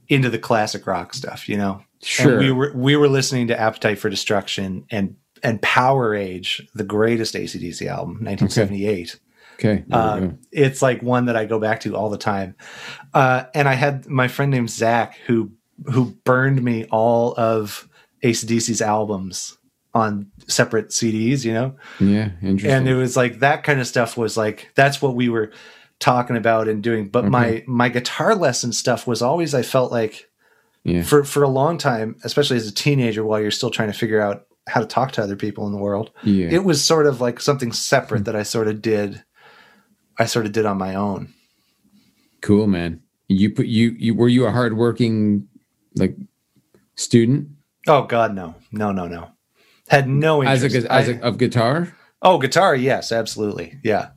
[0.08, 1.48] into the classic rock stuff.
[1.48, 5.60] You know, sure, and we were we were listening to Appetite for Destruction and and
[5.60, 9.18] Powerage, the greatest ACDC album, 1978.
[9.54, 9.98] okay, go.
[9.98, 12.54] Um, it's like one that I go back to all the time.
[13.12, 15.52] Uh, and I had my friend named Zach who
[15.87, 17.88] who burned me all of
[18.22, 19.58] ACDC's albums
[19.94, 21.76] on separate CDs, you know?
[22.00, 22.70] yeah, interesting.
[22.70, 25.52] And it was like that kind of stuff was like that's what we were
[26.00, 27.09] talking about and doing.
[27.09, 30.28] But my my guitar lesson stuff was always I felt like
[30.83, 33.98] yeah, for for a long time, especially as a teenager while you're still trying to
[33.98, 36.48] figure out how to talk to other people in the world yeah.
[36.50, 39.22] it was sort of like something separate that I sort of did.
[40.18, 41.35] I sort of did on my own.
[42.40, 43.02] cool, man.
[43.28, 45.48] You put you you were you a hardworking
[45.96, 46.16] like
[46.96, 47.48] student
[47.87, 49.31] Oh God, no, no, no, no.
[49.88, 50.87] Had no as a interest.
[50.88, 51.94] gu- as I- a, of guitar?
[52.22, 54.10] oh, guitar, yes, absolutely, yeah.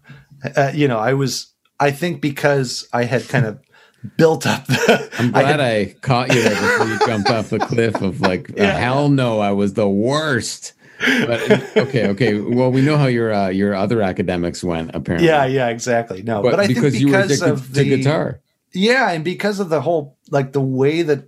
[0.56, 1.54] Uh, you know, I was.
[1.80, 3.60] I think because I had kind of
[4.18, 4.66] built up.
[4.68, 8.02] The, I'm I glad had- I, caught you there before you jumped off the cliff
[8.02, 8.78] of like, Yeah.
[8.78, 10.74] hell no, I was the worst.
[11.00, 12.40] But okay, okay.
[12.40, 15.28] Well, we know how your uh, your other academics went apparently.
[15.28, 16.24] yeah, yeah, exactly.
[16.24, 18.42] No, but, but, I because think you were because addicted of to the guitar.
[18.74, 21.26] Yeah, and because of the whole like the way that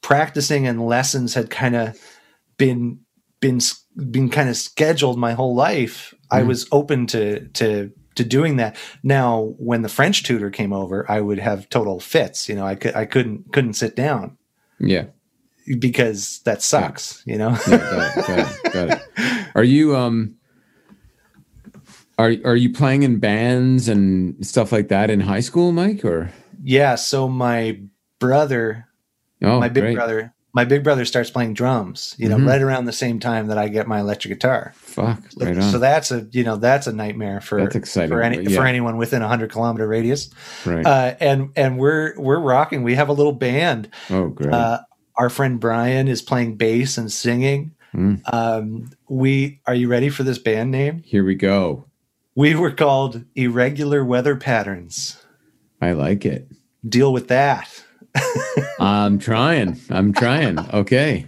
[0.00, 1.98] practicing and lessons had kind of
[2.56, 3.00] been
[3.44, 3.60] been
[4.10, 6.46] been kind of scheduled my whole life, I Mhm.
[6.48, 8.76] was open to to to doing that.
[9.02, 12.48] Now, when the French tutor came over, I would have total fits.
[12.48, 14.36] You know, I could I couldn't couldn't sit down
[14.80, 15.06] Yeah.
[15.78, 17.22] because that sucks.
[17.26, 17.50] You know.
[17.68, 19.02] Yeah, got it, got it, got it.
[19.54, 20.36] Are you um
[22.18, 26.04] are are you playing in bands and stuff like that in high school, Mike?
[26.04, 26.30] Or
[26.62, 26.94] yeah.
[26.96, 27.80] So my
[28.18, 28.86] brother,
[29.42, 29.94] oh, my big great.
[29.96, 32.14] brother, my big brother starts playing drums.
[32.16, 32.46] You know, Mhm.
[32.46, 34.72] right around the same time that I get my electric guitar.
[34.76, 35.62] Fuck, right on.
[35.70, 38.56] So that's a you know that's a nightmare for for any yeah.
[38.56, 40.30] for anyone within a hundred kilometer radius.
[40.64, 40.86] right.
[40.86, 42.82] Uh, and and we're we're rocking.
[42.84, 43.88] We have a little band.
[44.08, 44.54] oh, great.
[44.54, 44.78] Uh,
[45.16, 47.72] our friend Brian is playing bass and singing.
[47.94, 48.20] Mm.
[48.32, 51.02] Um, we are you ready for this band name?
[51.04, 51.84] Here we go.
[52.36, 55.22] We were called Irregular Weather Patterns.
[55.80, 56.48] I like it.
[56.88, 57.83] Deal with that.
[58.80, 59.80] I'm trying.
[59.90, 60.58] I'm trying.
[60.58, 61.26] Okay.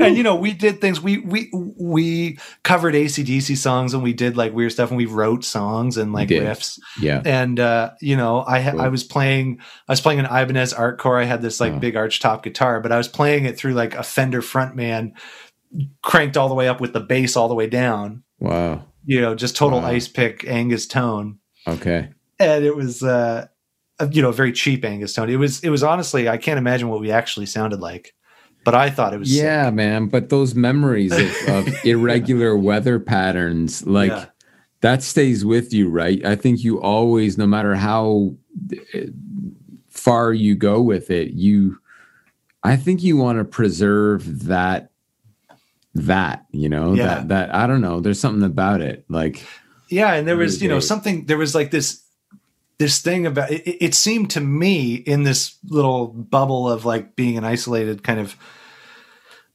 [0.00, 1.48] and you know we did things we we
[1.78, 6.12] we covered acdc songs and we did like weird stuff and we wrote songs and
[6.12, 7.22] like riffs Yeah.
[7.24, 8.80] and uh you know i ha- Cool.
[8.80, 11.78] i was playing i was playing an ibanez Artcore i had this like Oh.
[11.78, 15.12] big arch top guitar but i was playing it through like a fender frontman
[16.02, 18.82] cranked all the way up with the bass all the way down Wow.
[19.04, 19.86] you know just total Wow.
[19.90, 21.38] ice pick angus tone
[21.68, 22.08] Okay.
[22.40, 23.46] and it was uh
[24.10, 27.00] you know very cheap angus tone it was it was honestly i can't imagine what
[27.00, 28.14] we actually sounded like
[28.64, 29.42] but i thought it was sick.
[29.42, 30.06] Yeah, man.
[30.06, 34.26] But those memories of, of irregular weather patterns, like Yeah.
[34.82, 36.24] that stays with you, right?
[36.24, 38.34] I think you always, no matter how
[38.94, 38.98] uh,
[39.90, 41.78] far you go with it, you,
[42.62, 44.92] I think you want to preserve that,
[45.94, 47.06] that, you know, Yeah.
[47.06, 47.98] that, that, I don't know.
[47.98, 49.04] There's something about it.
[49.08, 49.44] Like,
[49.88, 51.26] Yeah, and there was, you know, something.
[51.26, 52.02] There was like this,
[52.82, 53.50] this thing about.
[53.52, 58.18] It, it- seemed to me in this little bubble of like being an isolated kind
[58.18, 58.34] of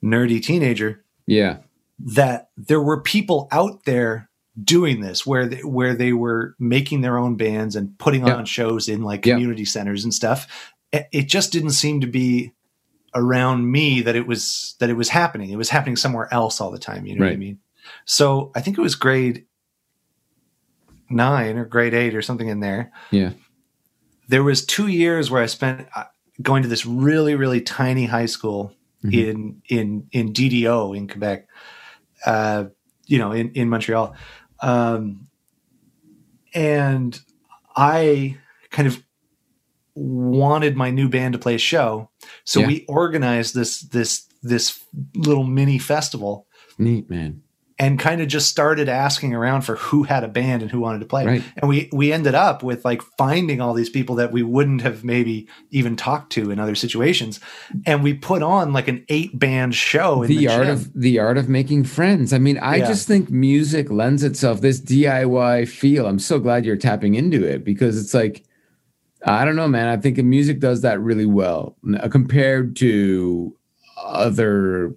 [0.03, 1.57] nerdy teenager yeah,
[1.99, 4.29] that there were people out there
[4.63, 8.35] doing this where they, where they were making their own bands and putting Yeah.
[8.35, 10.71] on shows in like community centers and stuff.
[10.93, 12.53] It, just didn't seem to be
[13.13, 15.49] around me that it was that it was happening.
[15.49, 17.05] It was happening somewhere else all the time.
[17.05, 17.59] You know what I mean?
[18.05, 19.45] So I think it was grade
[21.09, 22.91] nine or grade eight or something in there.
[23.11, 23.31] yeah.
[24.29, 26.03] There was two years where I spent uh,
[26.41, 29.13] going to this really really tiny high school Mhm.
[29.13, 31.47] in in in DDO in Quebec.
[32.25, 32.65] Uh,
[33.05, 34.15] you know, in in Montreal,
[34.61, 35.27] um,
[36.53, 37.19] and
[37.75, 38.37] I
[38.71, 39.01] kind of
[39.95, 42.09] wanted my new band to play a show,
[42.43, 42.67] so Yeah.
[42.67, 44.83] we organized this this this
[45.15, 46.47] little mini festival
[46.77, 47.41] Neat, man.
[47.79, 50.99] And kind of just started asking around for who had a band and who wanted
[50.99, 51.25] to play.
[51.25, 51.43] Right.
[51.57, 55.03] And we we ended up with like finding all these people that we wouldn't have
[55.03, 57.39] maybe even talked to in other situations,
[57.85, 60.23] and we put on like an eight band show.
[60.23, 60.73] In the, the, art gym.
[60.73, 62.33] of the art of making friends.
[62.33, 62.87] I mean, I Yeah.
[62.87, 66.07] just think music lends itself this DIY feel.
[66.07, 68.43] I'm so glad you're tapping into it because it's like
[69.25, 69.87] I don't know, man.
[69.87, 71.75] I think music does that really well
[72.11, 73.56] compared to
[73.97, 74.93] other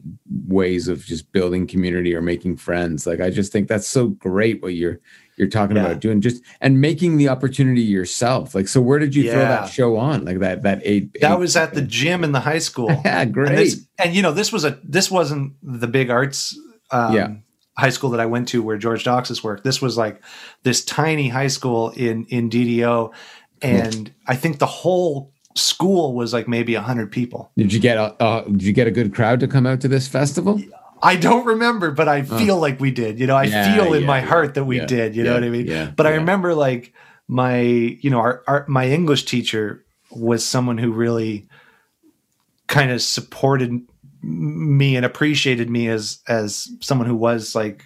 [0.46, 3.06] ways of just building community or making friends.
[3.06, 5.00] Like I just think that's so great what you're
[5.36, 5.86] you're talking Yeah.
[5.86, 8.54] about doing just and making the opportunity yourself.
[8.54, 10.24] Like so where did you throw that show on?
[10.26, 12.88] Like that that eight that eight- was at the gym in the high school.
[13.04, 13.48] Yeah, great.
[13.48, 16.58] And, this, and you know, this was a this wasn't the big arts
[16.90, 17.34] um, Yeah.
[17.78, 19.64] high school that I went to where George Doxas worked.
[19.64, 20.22] This was like
[20.62, 23.12] this tiny high school in in DDO,
[23.62, 27.52] and I think the whole school was like maybe hundred people.
[27.56, 29.88] Did you get a uh, did you get a good crowd to come out to
[29.88, 30.60] this festival?
[31.02, 33.18] I don't remember, but I feel like we did.
[33.18, 35.16] You know, I Yeah, feel in yeah, my yeah, heart that we did.
[35.16, 35.94] You know what I mean?
[35.96, 36.92] but I remember like
[37.26, 41.48] my, you know, our, our my English teacher was someone who really
[42.66, 43.80] kind of supported
[44.22, 47.84] me and appreciated me as as someone who was like,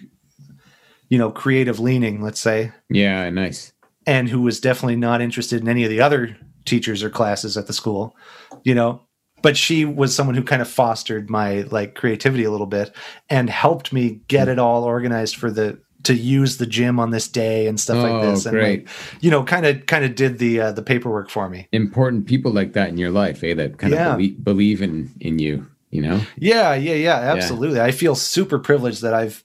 [1.09, 3.71] you know, creative leaning, let's say, Yeah, nice.
[4.05, 6.35] and who was definitely not interested in any of the other
[6.65, 8.15] teachers or classes at the school,
[8.63, 9.01] you know.
[9.41, 12.95] But she was someone who kind of fostered my like creativity a little bit
[13.29, 17.27] and helped me get it all organized for the to use the gym on this
[17.27, 18.45] day and stuff Oh, like this.
[18.45, 18.85] And great.
[18.87, 18.89] like,
[19.21, 21.67] you know, kind of kind of did the uh, the paperwork for me.
[21.71, 23.53] Important people like that in your life, eh?
[23.53, 24.11] That kind Yeah.
[24.11, 25.67] of believe, believe in in you.
[25.91, 26.21] You know.
[26.37, 27.79] Yeah, yeah, yeah, absolutely.
[27.79, 29.43] I feel super privileged that I've,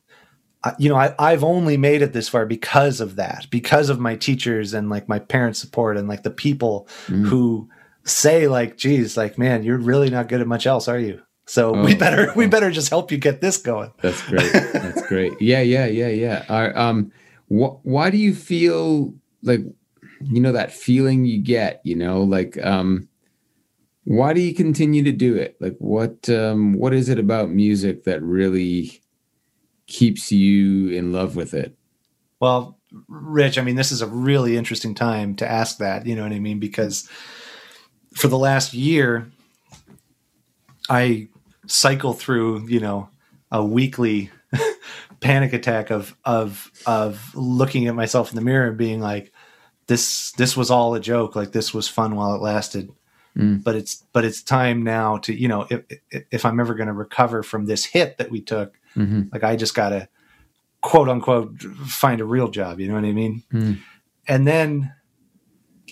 [0.79, 4.15] you know, I, I've only made it this far because of that, because of my
[4.17, 7.27] teachers and like my parents' support and like the people Mm.
[7.27, 7.69] who
[8.05, 11.73] say like, "Geez, like man, you're really not good at much else, are you?" So
[11.85, 11.99] we Oh.
[11.99, 13.91] better we better just help you get this going.
[14.03, 14.53] That's great.
[14.53, 15.33] That's great.
[15.41, 16.45] Yeah, yeah, yeah, yeah.
[16.49, 17.13] Uh, um,
[17.49, 19.61] wh- why do you feel like
[20.23, 21.81] you know that feeling you get?
[21.85, 23.09] You know, like um,
[24.05, 25.57] Why do you continue to do it?
[25.61, 29.00] Like what um what is it about music that really
[29.91, 31.77] keeps you in love with it?
[32.41, 32.79] Well,
[33.09, 36.33] Rich, I mean, this is a really interesting time to ask that, you know what
[36.33, 36.59] I mean?
[36.59, 37.09] Because
[38.15, 39.31] for the last year,
[40.89, 41.29] I
[41.67, 43.11] cycle through, you know,
[43.53, 44.31] a weekly
[45.21, 49.33] panic attack of of of looking at myself in the mirror and being like,
[49.87, 51.37] this this was all a joke.
[51.37, 52.91] Like this was fun while it lasted.
[53.37, 53.63] Mm.
[53.63, 55.83] But it's but it's time now to you know if
[56.33, 59.57] if I'm ever going to recover from this hit that we took, hmm like I
[59.57, 60.09] just got to
[60.81, 62.81] quote unquote find a real job.
[62.81, 63.43] You know what I mean?
[63.53, 63.79] Mm.
[64.27, 64.95] And then,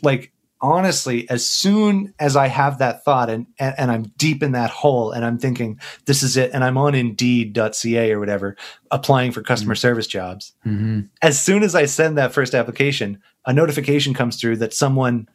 [0.02, 4.52] like honestly, as soon as I have that thought and, and and I'm deep in
[4.52, 8.56] that hole and I'm thinking this is it, and I'm on Indeed.ca or whatever
[8.90, 10.52] applying for customer service jobs.
[10.64, 15.28] hmm As soon as I send that first application, a notification comes through that someone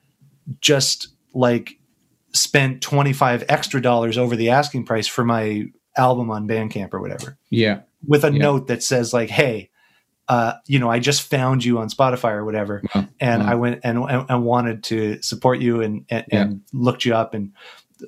[0.60, 1.80] just like
[2.34, 5.66] spent 25 extra dollars over the asking price for my
[5.98, 7.82] album on Bandcamp or whatever Yeah.
[8.08, 8.40] with a Yeah.
[8.40, 9.70] note that says like, "Hey,
[10.28, 13.08] uh, you know, I just found you on Spotify or whatever, Wow.
[13.20, 13.52] and Wow.
[13.52, 16.42] I went and, and and wanted to support you and and, Yeah.
[16.42, 17.52] and looked you up and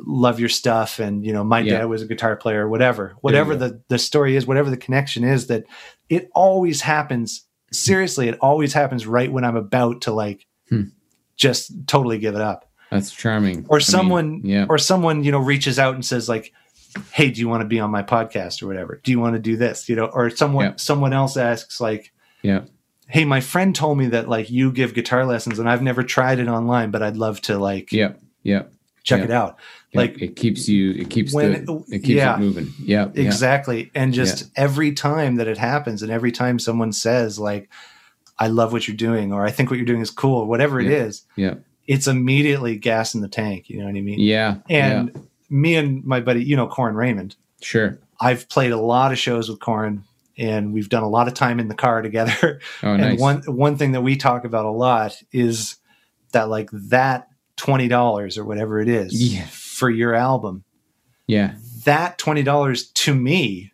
[0.06, 1.80] love your stuff and you know my Yeah.
[1.80, 5.24] dad was a guitar player or whatever whatever the the story is whatever the connection
[5.24, 5.64] is that
[6.10, 10.86] it always happens seriously it always happens right when i'm about to like Hmm.
[11.38, 13.66] just totally give it up That's charming.
[13.70, 14.66] or I mean, someone yeah.
[14.68, 16.52] or someone you know reaches out and says like
[17.12, 19.40] hey do you want to be on my podcast or whatever do you want to
[19.40, 20.74] do this you know or someone Yeah.
[20.78, 22.62] someone else asks like yeah.
[23.08, 26.40] hey my friend told me that like you give guitar lessons and i've never tried
[26.40, 28.14] it online but i'd love to like Yeah.
[28.44, 28.64] Yeah.
[29.04, 29.26] check yeah.
[29.26, 29.60] it out
[29.92, 30.02] Yeah.
[30.02, 32.36] Like, it keeps you it keeps when- the it keeps yeah.
[32.36, 32.68] it moving.
[32.80, 33.10] Yeah.
[33.14, 37.70] exactly and just every time that it happens and every time someone says like
[38.40, 40.80] i love what you're doing or i think what you're doing is cool or whatever
[40.80, 41.56] it is Yeah.
[41.88, 44.58] it's immediately gas in the tank you know what i mean Yeah.
[44.70, 45.28] and.
[45.50, 47.98] Me and my buddy you know corin raymond Sure.
[48.20, 50.04] I've played a lot of shows with Corin
[50.38, 52.60] and we've done a lot of time in the car together.
[52.84, 53.20] Oh, and nice.
[53.20, 55.78] one one thing that we talk about a lot is
[56.32, 57.28] that like that
[57.58, 59.48] twenty dollars or whatever it is Yeah.
[59.50, 60.64] for your album,
[61.28, 61.56] yeah.
[61.86, 63.72] that twenty dollars to me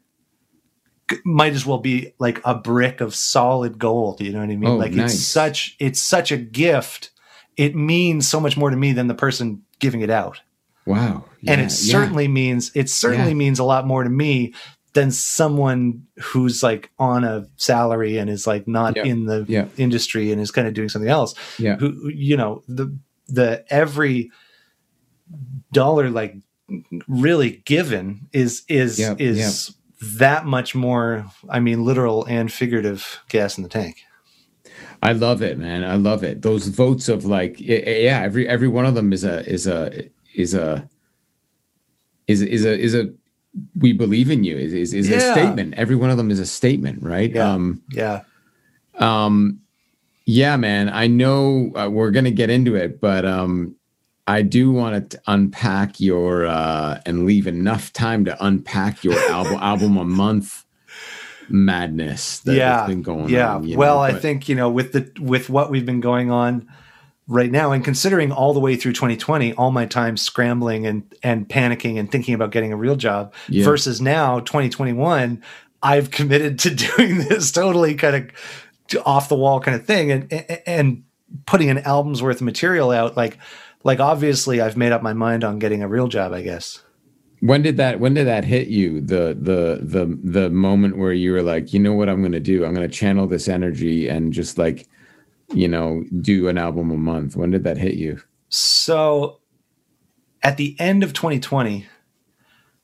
[1.25, 4.21] might as well be like a brick of solid gold.
[4.21, 4.69] You know what I mean?
[4.69, 5.13] Oh, like nice.
[5.15, 7.09] it's such it's such a gift.
[7.57, 10.39] It means so much more to me than the person giving it out
[10.85, 11.25] Wow.
[11.47, 13.35] and Yeah, it certainly means it certainly Yeah.
[13.37, 14.53] means a lot more to me
[14.93, 20.41] than someone who's like on a salary and is like not in the industry and
[20.41, 21.77] is kind of doing something else Yeah.
[21.77, 22.93] who you know the
[23.27, 24.31] the every
[25.71, 26.35] dollar like
[27.07, 33.63] really given is is is that much more i mean literal and figurative gas in
[33.63, 33.97] the tank
[35.03, 35.83] I love it, man.
[35.83, 36.43] I love it.
[36.43, 40.53] Those votes of like, yeah, every every one of them is a is a is
[40.53, 40.87] a
[42.27, 43.13] is a, is a is a
[43.77, 45.73] we believe in you is is, is a statement.
[45.75, 47.31] Every one of them is a statement, right?
[47.31, 47.51] Yeah.
[47.51, 48.21] Um, yeah
[48.95, 49.61] um,
[50.25, 50.89] yeah, man.
[50.89, 53.75] I know uh, we're gonna get into it, but um,
[54.27, 59.57] I do want to unpack your uh, and leave enough time to unpack your album
[59.61, 60.65] album a month
[61.49, 63.67] madness that, yeah been going yeah on.
[63.67, 66.65] you well know, i think you know with the with what we've been going on
[67.31, 71.47] right now and considering all the way through 2020 all my time scrambling and and
[71.47, 73.63] panicking and thinking about getting a real job Yeah.
[73.63, 75.41] versus now 2021
[75.81, 78.15] i've committed to doing this totally kind
[78.95, 81.03] of off the wall kind of thing and and- and
[81.45, 83.37] putting an album's worth of material out like
[83.85, 86.83] like obviously i've made up my mind on getting a real job i guess
[87.39, 88.99] When did that when did that hit you?
[89.01, 92.63] The the the the moment where you were like, you know what I'm gonna do?
[92.65, 94.87] I'm gonna channel this energy and just like,
[95.53, 97.35] you know, do an album a month.
[97.35, 98.21] When did that hit you?
[98.49, 99.39] So
[100.43, 101.87] at the end of 2020,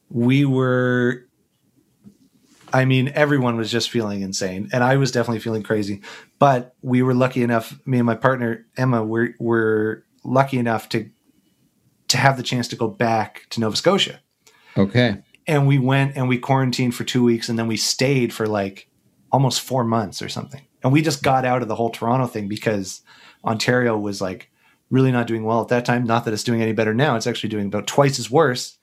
[0.09, 1.28] we were,
[2.72, 4.70] I mean, everyone was just feeling insane.
[4.72, 6.01] And I was definitely feeling crazy.
[6.39, 11.09] But we were lucky enough, me and my partner, Emma, were, were lucky enough to,
[12.09, 14.20] to have the chance to go back to Nova Scotia.
[14.78, 15.18] Okay.
[15.47, 18.89] And we went and we quarantined for two weeks and then we stayed for like
[19.32, 20.66] almost four months or something.
[20.88, 23.01] And we just got out of the whole Toronto thing because
[23.43, 24.49] Ontario was like
[24.89, 26.05] really not doing well at that time.
[26.05, 27.17] Not that it's doing any better now.
[27.17, 28.77] It's actually doing about twice as worse,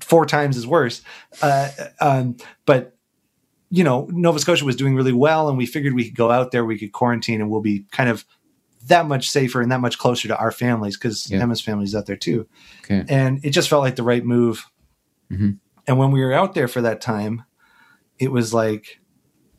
[0.00, 1.00] four times as worse.
[1.40, 2.36] Uh, um,
[2.66, 2.96] but
[3.70, 6.50] you know, Nova Scotia was doing really well, and we figured we could go out
[6.50, 8.24] there, we could quarantine, and we'll be kind of
[8.86, 11.40] that much safer and that much closer to our families because Yeah.
[11.40, 12.46] Emma's family's out there too.
[12.84, 13.04] Okay.
[13.08, 14.66] And it just felt like the right move.
[15.30, 15.58] Mhm.
[15.86, 17.44] And when we were out there for that time,
[18.18, 19.00] it was like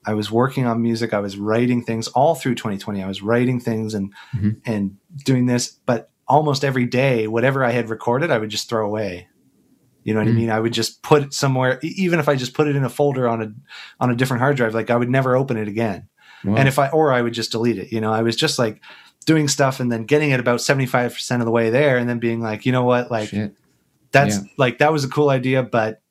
[0.05, 1.13] I was working on music.
[1.13, 3.01] I was writing things all through 2020.
[3.03, 4.57] I was writing things and Mhm.
[4.65, 8.85] and doing this, but almost every day, whatever I had recorded, I would just throw
[8.85, 9.27] away.
[10.03, 10.51] You know what I mean?
[10.51, 13.27] I would just put it somewhere, even if I just put it in a folder
[13.27, 13.51] on a
[13.99, 14.73] on a different hard drive.
[14.75, 16.07] Like I would never open it again.
[16.43, 16.55] Wow.
[16.57, 17.91] And if I or I would just delete it.
[17.91, 18.81] You know, I was just like
[19.25, 22.07] doing stuff and then getting it about seventy five percent of the way there, and
[22.07, 23.55] then being like, you know what, like Shit.
[24.11, 24.43] that's Yeah.
[24.57, 26.01] like that was a cool idea, but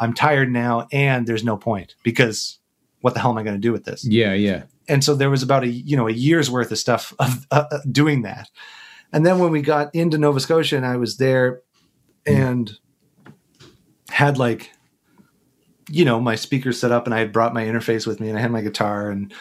[0.00, 2.58] I'm tired now, and there's no point because
[3.00, 4.04] what the hell am I going to do with this?
[4.04, 4.64] Yeah, yeah.
[4.88, 7.64] and so there was about a you know a year's worth of stuff of uh,
[7.70, 8.50] uh, doing that
[9.12, 11.60] and then when we got into nova scotia and i was there
[12.26, 12.78] and
[14.10, 14.70] had like
[15.88, 18.38] you know my speakers set up and i had brought my interface with me and
[18.38, 19.32] i had my guitar and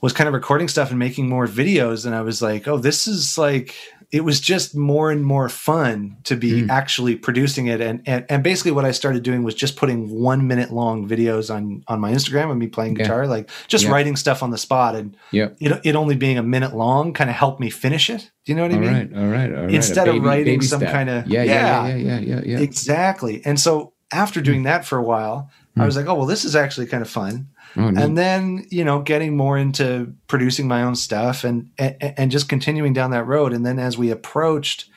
[0.00, 3.06] was kind of recording stuff and making more videos and i was like oh this
[3.06, 3.74] is like
[4.12, 7.80] it was just more and more fun to be actually producing it.
[7.80, 11.52] And, and and basically what i started doing was just putting one minute long videos
[11.52, 13.90] on on my instagram of me playing guitar like just Yeah.
[13.92, 14.94] writing stuff on the spot.
[14.94, 15.56] And Yep.
[15.60, 18.30] it, it only being a minute long kind of helped me finish it.
[18.44, 18.92] Do you know what i mean?
[18.92, 19.74] right, all right, all right.
[19.74, 21.86] Instead A of writing some kinda- yeah, yeah, Yeah.
[21.86, 22.58] yeah, yeah, yeah, yeah.
[22.58, 23.40] exactly.
[23.46, 26.54] And so after doing that for a while i was like oh well this is
[26.54, 28.02] actually kind of fun Oh, neat.
[28.02, 32.48] and then you know getting more into producing my own stuff and, and and just
[32.48, 33.52] continuing down that road.
[33.52, 34.90] And then as we approached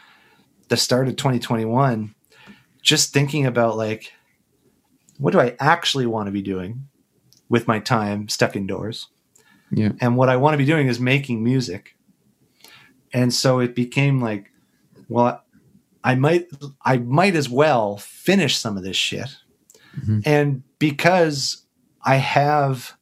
[0.68, 2.16] the start of 2021
[2.82, 4.14] just thinking about like
[5.18, 6.88] what do i actually want to be doing
[7.50, 9.08] with my time stuck indoors?
[9.72, 11.96] Yeah, and what i want to be doing is making music.
[13.14, 14.52] And so it became like
[15.08, 15.44] well
[16.04, 16.48] i might
[16.84, 19.38] i might as well finish some of this shit.
[20.00, 20.20] Mm-hmm.
[20.26, 21.65] And because
[22.06, 22.94] i have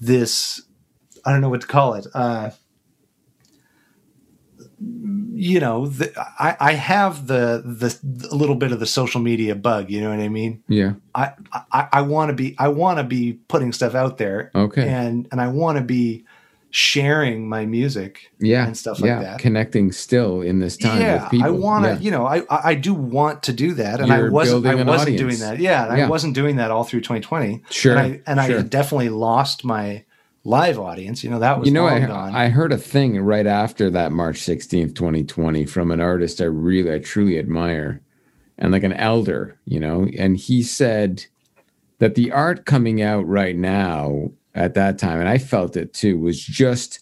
[0.00, 0.62] this
[1.24, 2.50] i don't know what to call it uh
[5.32, 9.54] you know the, I, I have the, the the little bit of the social media
[9.54, 10.94] bug you know what i mean yeah.
[11.14, 11.32] i
[11.72, 14.86] i, I want to be i want to be putting stuff out there Okay.
[14.88, 16.24] and and i want to be
[16.70, 19.22] sharing my music yeah, and stuff like yeah.
[19.22, 19.38] that.
[19.38, 21.46] Connecting still in this time yeah, with people.
[21.46, 21.98] I want to, Yeah.
[22.00, 24.74] you know, I I I do want to do that, and I You're wasn't I
[24.74, 25.20] wasn't audience.
[25.20, 25.58] doing that.
[25.58, 25.86] Yeah.
[25.86, 27.62] I wasn't doing that all through 2020.
[27.70, 28.58] Sure, and I and sure.
[28.58, 30.04] I definitely lost my
[30.46, 31.24] live audience.
[31.24, 32.34] You know, that was you know, I, gone.
[32.34, 36.92] I heard a thing right after that March 16th, 2020 from an artist I really,
[36.92, 38.00] I truly admire
[38.56, 41.26] and like an elder, you know, and he said
[41.98, 46.18] that the art coming out right now at that time, and I felt it too,
[46.18, 47.00] was just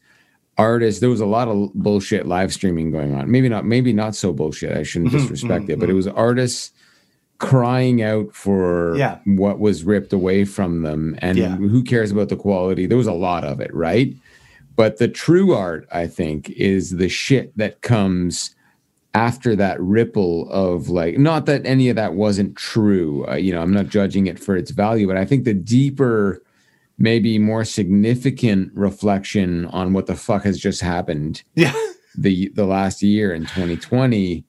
[0.58, 1.00] artists.
[1.00, 3.30] There was a lot of bullshit live streaming going on.
[3.30, 4.76] Maybe not, maybe not so bullshit.
[4.76, 6.72] I shouldn't Mhm, disrespect it, but it was artists
[7.38, 9.18] crying out for Yeah.
[9.24, 11.56] what was ripped away from them and Yeah.
[11.56, 14.14] who cares about the quality there was a lot of it right
[14.76, 18.54] but the true art i think is the shit that comes
[19.14, 23.60] after that ripple of like not that any of that wasn't true uh, you know
[23.60, 26.40] i'm not judging it for its value but i think the deeper
[26.98, 31.74] maybe more significant reflection on what the fuck has just happened yeah,
[32.16, 34.44] the the last year in 2020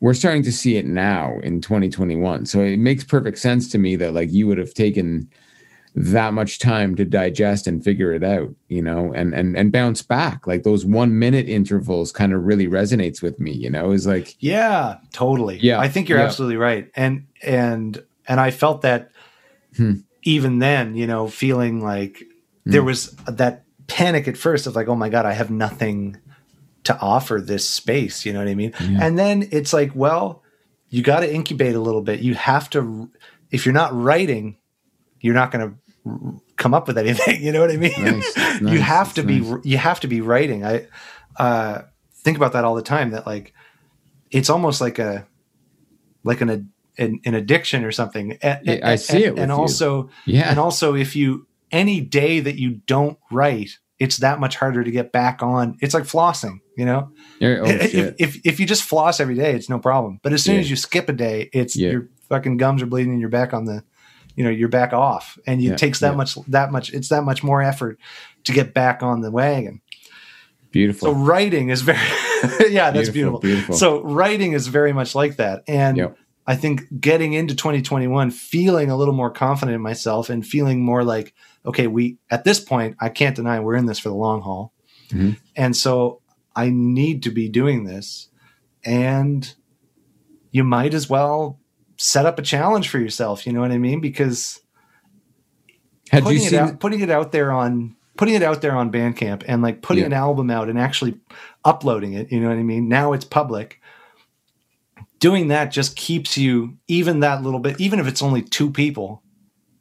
[0.00, 3.96] we're starting to see it now in 2021 so it makes perfect sense to me
[3.96, 5.28] that like you would have taken
[5.96, 10.02] that much time to digest and figure it out you know and and and bounce
[10.02, 14.04] back like those one minute intervals kind of really resonates with me you know is
[14.06, 15.58] like yeah, totally.
[15.60, 16.24] Yeah, I think you're yeah.
[16.24, 19.10] absolutely right, and and and I felt that
[19.76, 19.94] Hmm.
[20.24, 22.24] Even then, you know, feeling like
[22.64, 26.18] there was that panic at first of like, oh my god, I have nothing
[26.84, 28.24] to offer this space.
[28.24, 28.72] You know what I mean?
[28.78, 30.42] And then it's like, well,
[30.88, 32.20] you got to incubate a little bit.
[32.20, 33.10] You have to,
[33.50, 34.56] if you're not writing,
[35.20, 35.70] you're not going
[36.04, 37.42] to come up with anything.
[37.44, 37.92] You know what I mean?
[37.98, 39.64] Nice, you nice, have to be, nice.
[39.64, 40.64] you have to be writing.
[40.64, 40.86] I
[41.36, 41.82] uh,
[42.14, 43.10] think about that all the time.
[43.10, 43.52] That like,
[44.30, 45.26] it's almost like a,
[46.22, 48.38] like an an, an addiction or something.
[48.42, 49.56] And, Yeah, I see it and you.
[49.56, 54.56] also, yeah and also if you any day that you don't write, it's that much
[54.56, 55.76] harder to get back on.
[55.80, 57.10] It's like flossing, you know.
[57.42, 60.20] oh, if, if if you just floss every day, it's no problem.
[60.22, 60.60] But as soon Yeah.
[60.60, 61.90] as you skip a day, it's Yeah.
[61.92, 63.82] your fucking gums are bleeding and you're back on the,
[64.36, 66.92] you know, you're back off, and it takes that much that much.
[66.92, 67.98] It's that much more effort
[68.44, 69.80] to get back on the wagon.
[70.70, 71.98] beautiful So writing is very,
[72.70, 73.40] yeah, that's Beautiful, beautiful.
[73.40, 73.74] beautiful.
[73.76, 76.18] So writing is very much like that, and Yep.
[76.46, 81.02] I think getting into 2021, feeling a little more confident in myself and feeling more
[81.02, 81.32] like,
[81.64, 84.72] okay, we at this point, I can't deny we're in this for the long haul,
[85.10, 85.36] Mhm.
[85.56, 86.20] and so
[86.54, 88.28] I need to be doing this,
[88.84, 89.54] and
[90.50, 91.58] you might as well
[91.96, 93.46] set up a challenge for yourself.
[93.46, 94.00] You know what I mean?
[94.00, 94.60] Because
[96.10, 98.92] had you putting it out, putting it out there on putting it out there on
[98.92, 100.06] Bandcamp and like putting Yeah.
[100.06, 101.18] an album out and actually
[101.64, 102.88] uploading it, you know what I mean?
[102.88, 103.80] Now it's public.
[105.24, 109.22] Doing that just keeps you even that little bit, even if it's only two people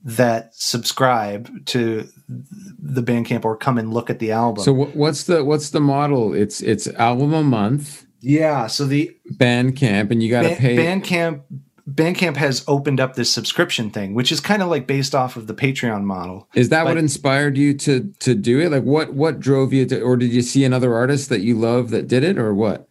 [0.03, 4.63] that subscribe to the Bandcamp or come and look at the album.
[4.63, 8.67] so what's the what's the model it's it's album a month Yeah.
[8.67, 10.77] So the Bandcamp, and you got to Ba- pay.
[10.77, 11.41] Bandcamp
[11.89, 15.47] Bandcamp has opened up this subscription thing, which is kind of like based off of
[15.47, 16.47] the Patreon model.
[16.55, 18.71] Is that what inspired you to to do it?
[18.71, 21.89] Like, what what drove you to, or did you see another artist that you love
[21.89, 22.87] that did it, or what?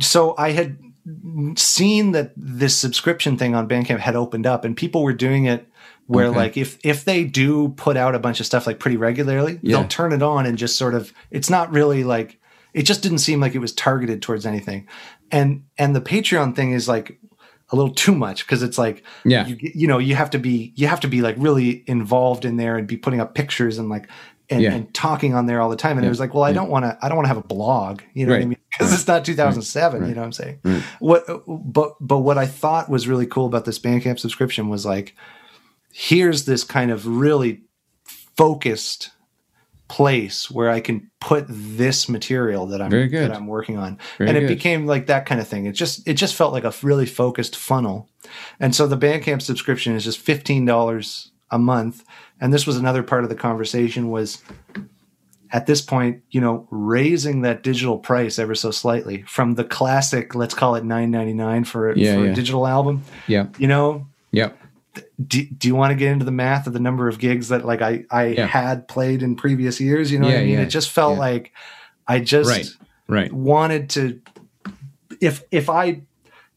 [0.00, 0.76] So I had
[1.56, 5.66] seen that this subscription thing on Bandcamp had opened up, and people were doing it
[6.06, 6.36] where Okay.
[6.36, 9.78] like if if they do put out a bunch of stuff like pretty regularly, Yeah.
[9.78, 12.38] they'll turn it on and just sort of it's not really like
[12.74, 14.86] it just didn't seem like it was targeted towards anything.
[15.32, 17.18] And and the Patreon thing is like
[17.72, 19.46] a little too much because it's like Yeah.
[19.48, 22.56] you you know you have to be you have to be like really involved in
[22.56, 24.08] there and be putting up pictures and like
[24.50, 24.72] and, Yeah.
[24.74, 26.08] and talking on there all the time and Yeah.
[26.08, 28.02] it was like well I don't want to I don't want to have a blog
[28.14, 30.60] you know what I mean because it's not 2007 you know what I'm saying
[31.00, 35.14] what but but what I thought was really cool about this Bandcamp subscription was like
[35.92, 37.62] here's this kind of really
[38.04, 39.10] focused
[39.88, 43.98] place where I can put this material that I'm that I'm working on.
[44.18, 44.48] Very and it good.
[44.48, 45.66] became like that kind of thing.
[45.66, 48.08] It just it just felt like a really focused funnel.
[48.58, 52.04] And so the Bandcamp subscription is just $15 a month.
[52.40, 54.42] And this was another part of the conversation was
[55.52, 60.34] at this point, you know, raising that digital price ever so slightly from the classic,
[60.34, 62.32] let's call it 9.99 for, Yeah, for yeah.
[62.32, 63.02] a digital album.
[63.26, 63.46] Yeah.
[63.58, 64.50] You know, Yeah.
[65.24, 67.64] do, do you want to get into the math of the number of gigs that
[67.64, 68.46] like I, I Yeah.
[68.46, 70.10] had played in previous years?
[70.10, 70.58] You know what I mean?
[70.58, 71.52] It just felt like
[72.08, 72.66] I just Right.
[73.08, 73.32] Right.
[73.32, 74.20] wanted to
[75.20, 76.02] if if I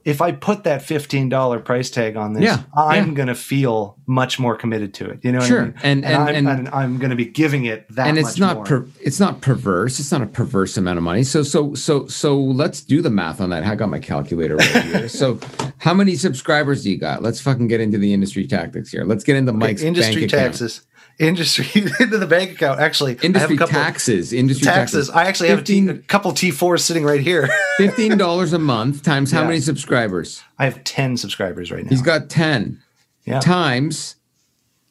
[0.05, 3.13] if I put that fifteen dollar price tag on this, Yeah, I'm yeah.
[3.13, 5.19] gonna feel much more committed to it.
[5.23, 5.61] You know what Sure.
[5.61, 5.73] I mean?
[5.83, 8.65] And- and- I'm, and- and I'm gonna be giving it that and much it's not
[8.65, 12.39] per, it's not perverse it's not a perverse amount of money so so so so
[12.39, 15.39] let's do the math on that i got my calculator right here so
[15.79, 19.23] how many subscribers do you got let's fucking get into the industry tactics here let's
[19.23, 20.53] get into mike's industry bank account.
[20.53, 20.81] taxes.
[21.19, 21.67] Industry
[21.99, 22.79] into the bank account.
[22.79, 25.07] Actually, I have a industry couple taxes industry taxes.
[25.07, 27.49] taxes, I actually have a, T, 15 a couple T4s sitting right here.
[27.79, 29.47] $15 a month times how Yeah.
[29.47, 31.89] many subscribers I have ten subscribers right now.
[31.89, 32.81] he's got 10
[33.25, 33.39] yeah.
[33.41, 34.15] times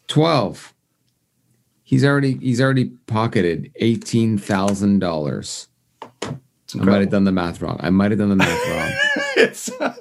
[0.08, 0.74] 12
[1.82, 5.66] he's already he's already pocketed $18000
[6.64, 8.68] It's i might have done the math wrong i might have done the math
[9.80, 9.94] wrong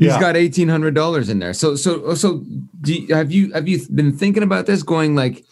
[0.00, 0.20] He's Yeah.
[0.20, 1.52] got eighteen hundred dollars in there.
[1.52, 2.42] So so so
[2.80, 4.82] do you, have you have you been thinking about this?
[4.82, 5.44] Going like,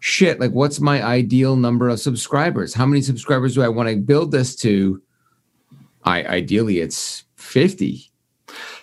[0.00, 2.74] shit, like what's my ideal number of subscribers?
[2.74, 5.00] How many subscribers do I want to build this to?
[6.04, 8.10] I ideally it's fifty.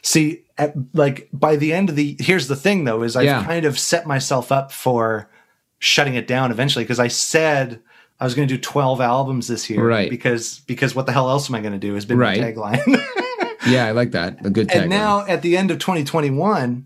[0.01, 3.43] See, at, like by the end of the here's the thing though is I've Yeah.
[3.45, 5.29] kind of set myself up for
[5.77, 7.79] shutting it down eventually because I said
[8.19, 10.09] I was going to do 12 albums this year Right.
[10.09, 12.39] because because what the hell else am I going to do has been Right.
[12.41, 13.03] my tagline.
[13.67, 14.45] Yeah, I like that.
[14.45, 14.81] A good tagline.
[14.81, 16.85] and now at the end of 2021,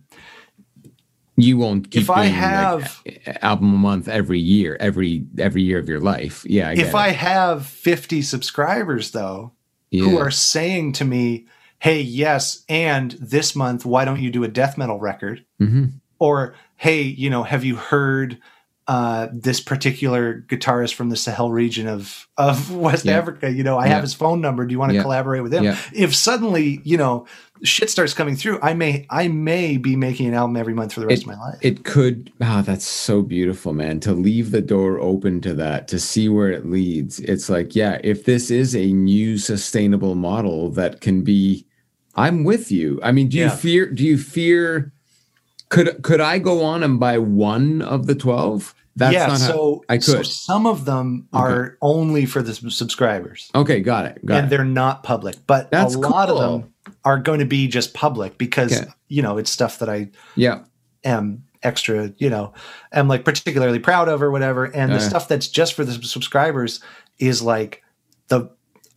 [1.35, 5.77] you won't keep if I have- like, album a month every year, every every year
[5.79, 6.43] of your life.
[6.47, 6.95] Yeah, I if.
[6.95, 9.53] I have 50 subscribers though
[9.91, 10.03] yeah.
[10.03, 11.45] who are saying to me,
[11.79, 15.93] "Hey, yes, and this month why don't you do a death metal record?" Mhm.
[16.19, 18.37] or hey you know have you heard
[18.87, 23.17] uh, this particular guitarist from the Sahel region of of West Yeah.
[23.17, 23.95] Africa you know I Yeah.
[23.95, 25.01] have his phone number do you want to Yeah.
[25.01, 27.25] collaborate with him if suddenly you know
[27.63, 31.01] shit starts coming through I may I may be making an album every month for
[31.01, 32.31] the rest of my life It could.
[32.41, 33.99] Ah, that's so beautiful, man.
[34.01, 37.19] To leave the door open to that, to see where it leads.
[37.19, 41.65] It's like, yeah, if this is a new sustainable model that can be,
[42.15, 42.99] I'm with you.
[43.03, 43.89] I mean, do you fear?
[43.91, 44.93] Do you fear?
[45.69, 48.73] Could could I go on and buy one of the twelve?
[48.97, 50.25] That's yeah not so how I so could.
[50.27, 54.25] some of them are only for the subscribers okay, got it.
[54.25, 54.49] Got and it.
[54.49, 56.37] they're not public but That's a lot cool.
[56.41, 56.73] of them
[57.05, 58.89] are going to be just public because Okay.
[59.07, 60.63] you know it's stuff that I Yeah,
[61.05, 62.53] am extra, you know,
[62.91, 64.65] am like particularly proud of or whatever.
[64.65, 64.99] And the Uh.
[64.99, 66.79] stuff that's just for the subscribers
[67.19, 67.83] is like
[68.29, 68.49] the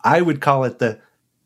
[0.03, 0.99] I would call it the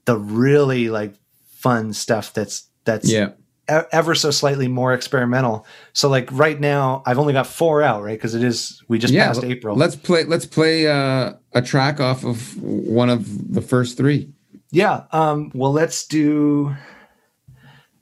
[0.06, 1.14] the really like
[1.48, 3.30] fun stuff that's that's yeah.
[3.68, 5.66] Ever so slightly more experimental.
[5.94, 8.18] So like right now I've only got four out, right?
[8.18, 9.76] Because it is we just yeah, passed April.
[9.76, 10.24] Let's play.
[10.24, 14.30] Let's play uh, a track off of one of the first three.
[14.72, 15.04] yeah.
[15.12, 16.76] Um well let's do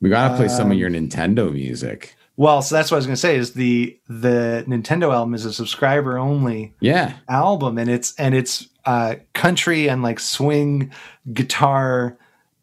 [0.01, 2.15] We gotta play some of Um, your Nintendo music.
[2.35, 5.53] well, so that's what I was gonna say is the the Nintendo album is a
[5.53, 10.91] subscriber only Yeah, album and it's and it's uh country and like swing
[11.31, 12.17] guitar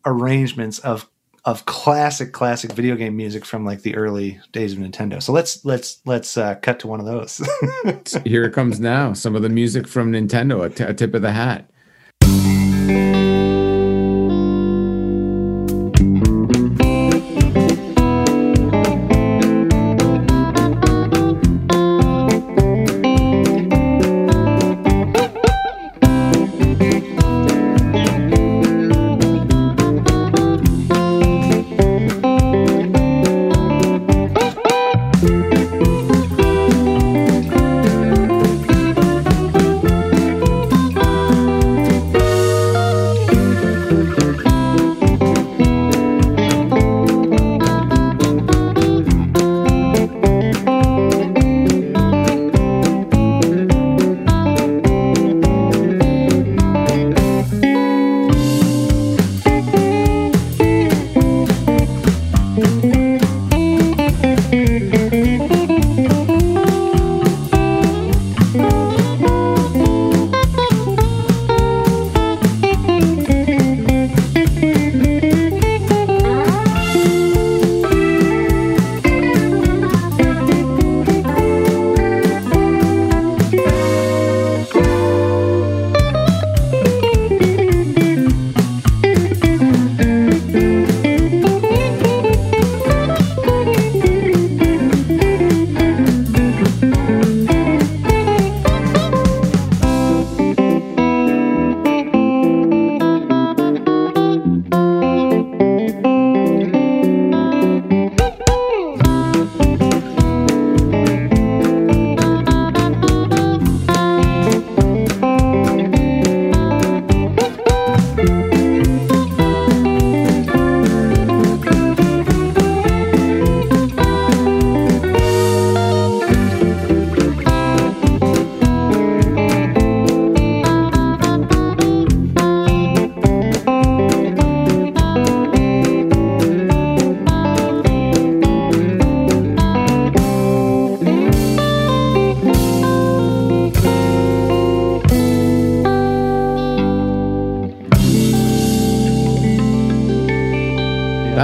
[0.04, 1.08] arrangements of
[1.50, 5.20] of classic classic video game music from like the early days of Nintendo.
[5.20, 7.42] So let's let's let's uh cut to one of those.
[8.24, 9.12] here it comes now.
[9.12, 11.68] Some of the music from Nintendo, a, t- a tip of the hat.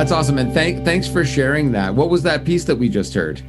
[0.06, 1.92] That's awesome, and thank thanks for sharing that.
[1.92, 3.42] What was that piece that we just heard?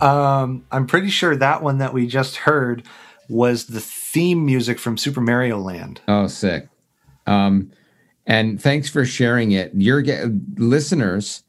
[0.00, 2.84] Um, I'm pretty sure that one that we just heard
[3.28, 6.00] was the theme music from Super Mario Land.
[6.08, 6.66] Oh, sick.
[7.26, 7.72] Um,
[8.26, 9.70] and thanks for sharing it.
[9.74, 11.42] You're get listeners,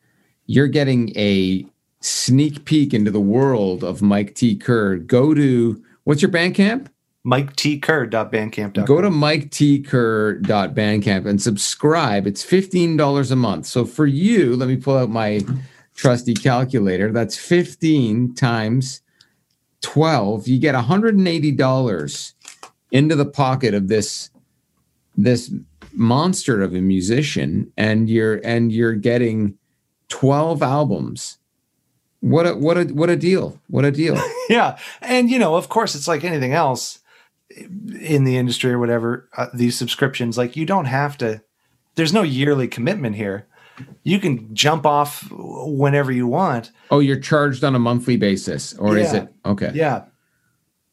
[0.46, 1.66] you're getting a
[2.02, 4.58] sneak peek into the world of Mike T.
[4.58, 4.98] Kerr.
[4.98, 6.88] Go to what's your Bandcamp?
[7.26, 8.86] MikeTKerr.bandcamp.com.
[8.86, 12.28] Go to MikeTKerr.bandcamp and subscribe.
[12.28, 13.66] It's $15 a month.
[13.66, 15.40] So for you, let me pull out my
[15.96, 17.10] trusty calculator.
[17.12, 19.02] That's 15 times
[19.82, 20.50] 12.
[20.50, 22.34] You get $180
[22.92, 24.30] into the pocket of this
[25.16, 25.54] this
[25.94, 29.56] monster of a musician and you're and you're getting
[30.10, 31.38] 12 albums.
[32.20, 33.60] What a what a what a deal.
[33.68, 34.18] What a deal.
[34.50, 34.78] yeah.
[35.02, 37.00] And, you know, of course, it's like anything else
[37.56, 41.42] in the industry or whatever, uh, these subscriptions, like you don't have to,
[41.96, 43.48] there's no yearly commitment here.
[44.04, 46.72] You can jump off whenever you want.
[46.92, 49.72] Oh, you're charged on a monthly basis, or is it okay?
[49.74, 50.06] Yeah.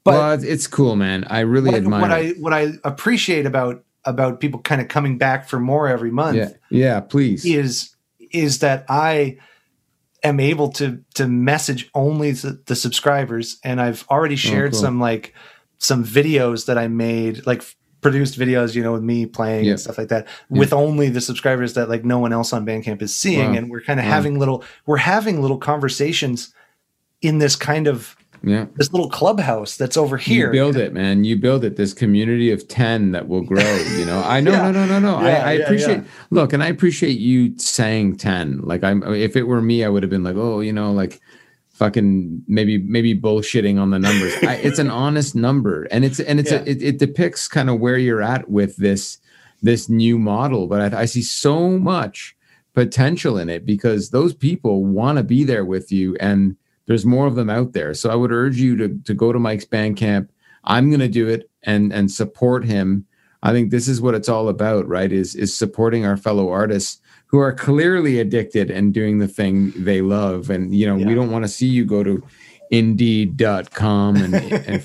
[0.02, 1.24] But well, it's- it's cool, man.
[1.28, 2.00] I really what, admire.
[2.00, 6.10] what I what I appreciate about about people kind of coming back for more every
[6.10, 7.00] month yeah, yeah.
[7.00, 7.44] Please.
[7.44, 7.94] is
[8.32, 9.36] is that I
[10.22, 14.80] am able to to message only the, the subscribers, and I've already shared Oh, cool.
[14.80, 15.34] some like
[15.80, 17.62] some videos that I made, like
[18.02, 19.72] produced videos, you know, with me playing Yeah.
[19.72, 23.02] and stuff like that, with only the subscribers that like no one else on Bandcamp
[23.02, 23.56] is seeing, Wow.
[23.58, 24.12] and we're kind of Wow.
[24.12, 26.54] having little we're having little conversations
[27.22, 28.66] in this kind of Yeah.
[28.76, 30.46] this little clubhouse that's over here.
[30.46, 31.24] You build it, man.
[31.24, 31.76] You build it.
[31.76, 33.60] This community of ten that will grow.
[33.98, 34.70] You know, I know, Yeah.
[34.70, 35.20] no, no, no, no.
[35.26, 35.96] Yeah, I, I yeah, appreciate.
[35.98, 36.04] yeah.
[36.30, 38.60] Look, and I appreciate you saying ten.
[38.62, 39.02] Like, I'm.
[39.12, 41.20] If it were me, I would have been like, oh, you know, like,
[41.80, 44.34] fucking maybe maybe bullshitting on the numbers.
[44.42, 46.58] I, it's an honest number, and it's and it's Yeah.
[46.60, 49.18] a, it, it depicts kind of where you're at with this
[49.62, 50.66] this new model.
[50.66, 52.36] But I, I see so much
[52.74, 56.54] potential in it because those people want to be there with you and
[56.86, 59.40] there's more of them out there so i would urge you to, to go to
[59.40, 60.28] mike's bandcamp
[60.62, 63.04] i'm going to do it and and support him
[63.42, 67.00] i think this is what it's all about right is is supporting our fellow artists
[67.30, 70.50] who are clearly addicted and doing the thing they love.
[70.50, 72.22] And you know we don't want to see you go to
[72.70, 74.84] indeed.com and, and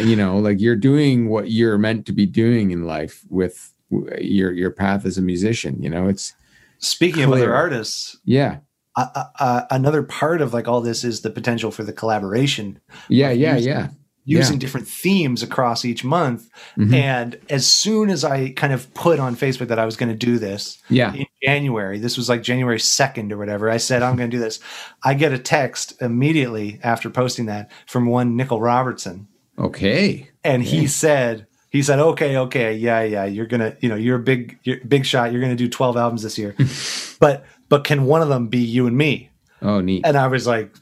[0.08, 3.72] you know like you're doing what you're meant to be doing in life with
[4.18, 6.08] your your path as a musician you know?
[6.08, 6.34] It's
[6.80, 8.58] Speaking of other artists, yeah.
[8.96, 12.80] uh, another part of like all this is the potential for the collaboration.
[13.08, 13.88] Yeah yeah using- yeah
[14.30, 14.58] using Yeah.
[14.60, 16.48] different themes across each month.
[16.76, 16.92] Mhm.
[16.92, 20.26] And as soon as I kind of put on Facebook that I was going to
[20.26, 24.16] do this yeah in January, this was like January 2nd or whatever, I said, I'm
[24.16, 24.60] going to do this.
[25.02, 29.26] I get a text immediately after posting that from one Nichol Robertson.
[29.58, 34.16] okay And he said, he said, okay, okay, yeah, yeah, you're gonna, you know, you're
[34.16, 35.32] a big, you're big shot.
[35.32, 36.54] You're gonna do 12 albums this year,
[37.20, 39.30] but, but can one of them be you and me?
[39.62, 40.74] oh neat And I was like,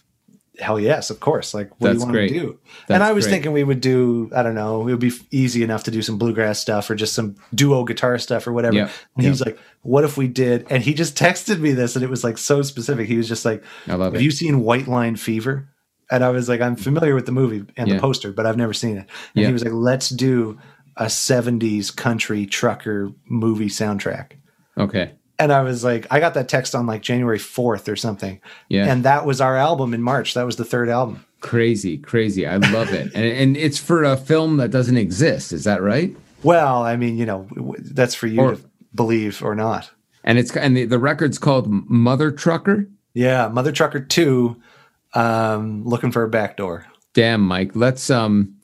[0.59, 1.53] hell yes, of course.
[1.55, 2.29] Like, what That's do you want great.
[2.29, 2.59] to do?
[2.87, 3.33] That's and I was great.
[3.33, 6.19] thinking we would do, I don't know, it would be easy enough to do some
[6.19, 8.77] bluegrass stuff or just some duo guitar stuff or whatever.
[8.77, 8.91] Yeah.
[9.17, 10.67] And he's like, what if we did?
[10.71, 13.07] And he just texted me this and it was like so specific.
[13.09, 15.69] He was just like, i love have it you seen White Line Fever?
[16.11, 17.95] And I was like, I'm familiar with the movie and Yeah.
[17.95, 19.01] the poster, but I've never seen it.
[19.01, 19.47] And Yeah.
[19.49, 20.59] he was like, let's do
[20.97, 24.33] a 70s country trucker movie soundtrack.
[24.79, 28.41] okay And I was like, I got that text on like January 4th or something.
[28.69, 30.35] yeah And that was our album in March.
[30.35, 31.25] That was the third album.
[31.41, 35.65] crazy crazy i love it and, and it's for a film that doesn't exist is
[35.65, 37.47] that right Well, I mean, you know,
[37.79, 38.61] that's for you Or- to
[38.95, 39.91] believe or not.
[40.25, 44.57] and it's and the, the record's called mother trucker Yeah, Mother Trucker 2,
[45.15, 46.87] um, looking for a back door.
[47.15, 48.56] damn mike let's um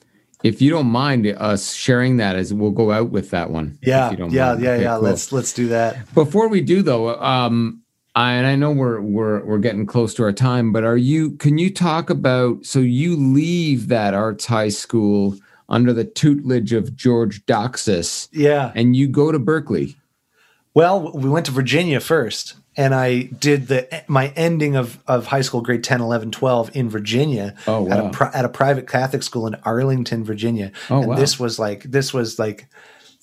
[0.43, 3.89] if you don't mind us sharing that as we'll go out with that one if
[3.89, 4.63] Yeah, you don't yeah, mind.
[4.63, 4.95] yeah, Okay, yeah.
[4.95, 5.03] cool.
[5.03, 6.13] Let's let's do that.
[6.15, 7.81] Before we do though, um,
[8.15, 11.33] I, and I know we're we're we're getting close to our time, but are you?
[11.37, 12.67] Can you talk about?
[12.67, 15.35] So you leave that arts high school
[15.71, 18.73] under the tutelage of George Doxas, Yeah.
[18.75, 19.95] and you go to Berklee.
[20.75, 25.43] Well, we went to Virginia first, and I did the my ending of, of high
[25.43, 28.09] school, grade 10, 11, 12 in Virginia Oh, at, wow.
[28.09, 30.73] a pri- at a private Catholic school in Arlington, Virginia.
[30.89, 31.17] Oh, and wow.
[31.17, 32.69] this was like this was like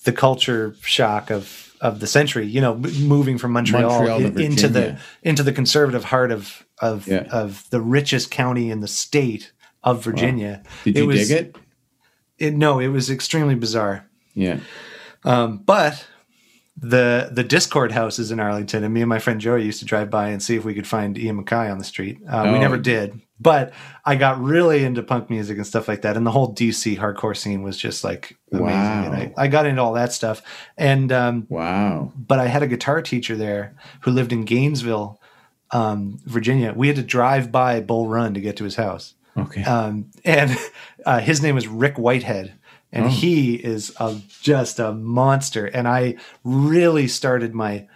[0.04, 2.46] the culture shock of of the century.
[2.46, 7.08] You know, moving from Montreal, Montreal in- into the into the conservative heart of of
[7.08, 7.26] Yeah.
[7.32, 9.50] of the richest county in the state
[9.82, 10.62] of Virginia.
[10.84, 11.56] Did you was, dig it?
[12.38, 12.54] it?
[12.54, 14.06] No, it was extremely bizarre.
[14.34, 14.60] Yeah.
[15.24, 16.06] Um, but
[16.82, 20.08] the the Dischord houses in Arlington, and me and my friend Joey used to drive
[20.10, 22.18] by and see if we could find Ian MacKaye on the street.
[22.28, 22.52] Uh, Oh.
[22.54, 23.72] We never did, but
[24.04, 27.36] I got really into punk music and stuff like that, and the whole DC hardcore
[27.36, 28.66] scene was just like amazing.
[28.66, 29.04] Wow.
[29.04, 30.40] And I, I got into all that stuff,
[30.78, 32.12] and um, Wow.
[32.16, 35.20] but I had a guitar teacher there who lived in Gainesville,
[35.72, 36.72] um, Virginia.
[36.74, 39.14] We had to drive by Bull Run to get to his house.
[39.36, 39.62] Okay.
[39.64, 40.56] Um, and
[41.06, 42.54] uh, his name was Rick Whitehead.
[42.92, 43.08] And Oh.
[43.08, 45.66] he is a, just a monster.
[45.66, 47.86] And I really started my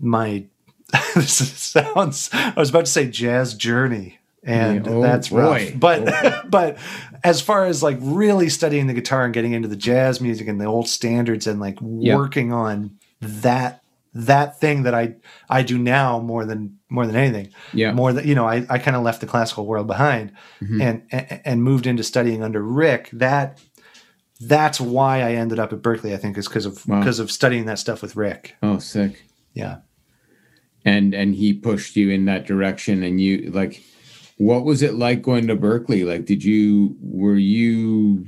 [0.00, 0.44] my
[1.14, 4.18] this sounds I was about to say jazz journey.
[4.42, 5.58] And Yeah, oh, that's rough.
[5.58, 5.74] boy.
[5.78, 6.78] But but
[7.22, 10.60] as far as like really studying the guitar and getting into the jazz music and
[10.60, 12.16] the old standards and like Yeah.
[12.16, 13.82] working on that
[14.12, 15.14] that thing that I
[15.48, 17.92] I do now more than more than anything Yeah.
[17.92, 20.82] more than you know i, I kind of left the classical world behind Mhm.
[20.82, 23.60] and, and and moved into studying under rick that
[24.40, 26.98] that's why i ended up at berklee i think is because of Wow.
[27.00, 29.22] because of studying that stuff with rick oh, sick.
[29.54, 29.78] yeah
[30.84, 33.82] And and he pushed you in that direction, and you like,
[34.38, 36.06] what was it like going to Berklee?
[36.06, 38.24] Like, did you were you?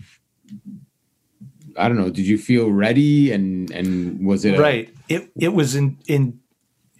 [1.78, 2.10] I don't know.
[2.10, 3.32] Did you feel ready?
[3.32, 6.40] And and was it a- right it it was in in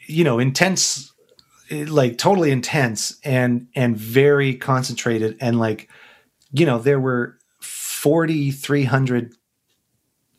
[0.08, 1.12] you know intense
[1.70, 5.90] like totally intense and and very concentrated and like
[6.52, 7.36] you know there were
[8.02, 9.34] 4300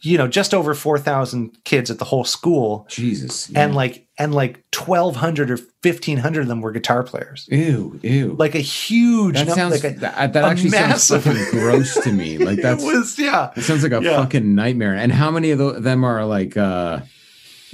[0.02, 3.50] you know just over 4000 kids at the whole school Jesus.
[3.56, 8.36] and like and like 1200 or 1500 of them were guitar players ew, ew.
[8.38, 12.12] like a huge that sounds like a, that, that actually massive- sounds fucking gross to
[12.12, 12.38] me.
[12.38, 14.18] Like that's it was yeah It sounds like a Yeah.
[14.18, 14.94] fucking nightmare.
[14.94, 17.00] And how many of them are like, uh,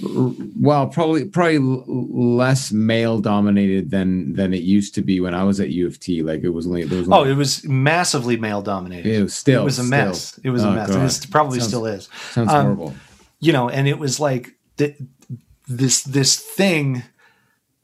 [0.02, 5.60] well, probably probably less male dominated than than it used to be when I was
[5.60, 6.22] at U of T.
[6.24, 9.62] Like it was only there was oh it was massively male dominated it was still
[9.62, 9.90] it was a still.
[9.90, 11.00] mess it was a Oh, mess God.
[11.00, 12.94] and it probably Sounds- still is sounds um, horrible.
[13.40, 14.98] you know and it was like th-
[15.68, 17.04] this this thing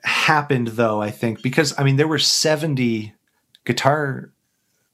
[0.04, 3.14] happened though i think because i mean there were 70
[3.66, 4.32] guitar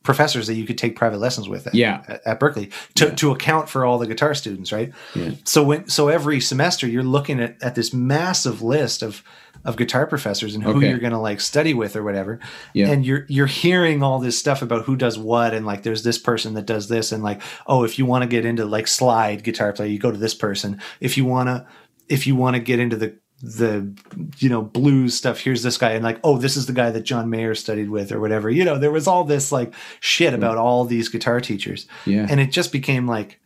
[0.04, 2.02] professors that you could take private lessons with at, Yeah.
[2.08, 3.12] at, at berklee to, Yeah.
[3.16, 5.32] to account for all the guitar students right Yeah.
[5.43, 9.24] so when so every semester you're looking at, at this massive list of
[9.64, 10.89] of guitar professors and who Okay.
[10.89, 12.39] you're going to like study with or whatever
[12.74, 12.89] Yeah.
[12.89, 16.18] and you're you're hearing all this stuff about who does what and like there's this
[16.18, 19.43] person that does this and like oh if you want to get into like slide
[19.43, 21.66] guitar play you go to this person if you want to
[22.10, 23.92] if you want to get into the the
[24.38, 27.02] you know blues stuff here's this guy and like oh this is the guy that
[27.02, 30.58] John Mayer studied with or whatever you know there was all this like shit about
[30.58, 30.62] mm.
[30.62, 32.28] all these guitar teachers Yeah.
[32.30, 33.39] and it just became like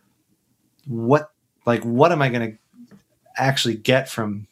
[0.85, 1.31] what
[1.65, 2.97] like what am I going to
[3.37, 4.47] actually get from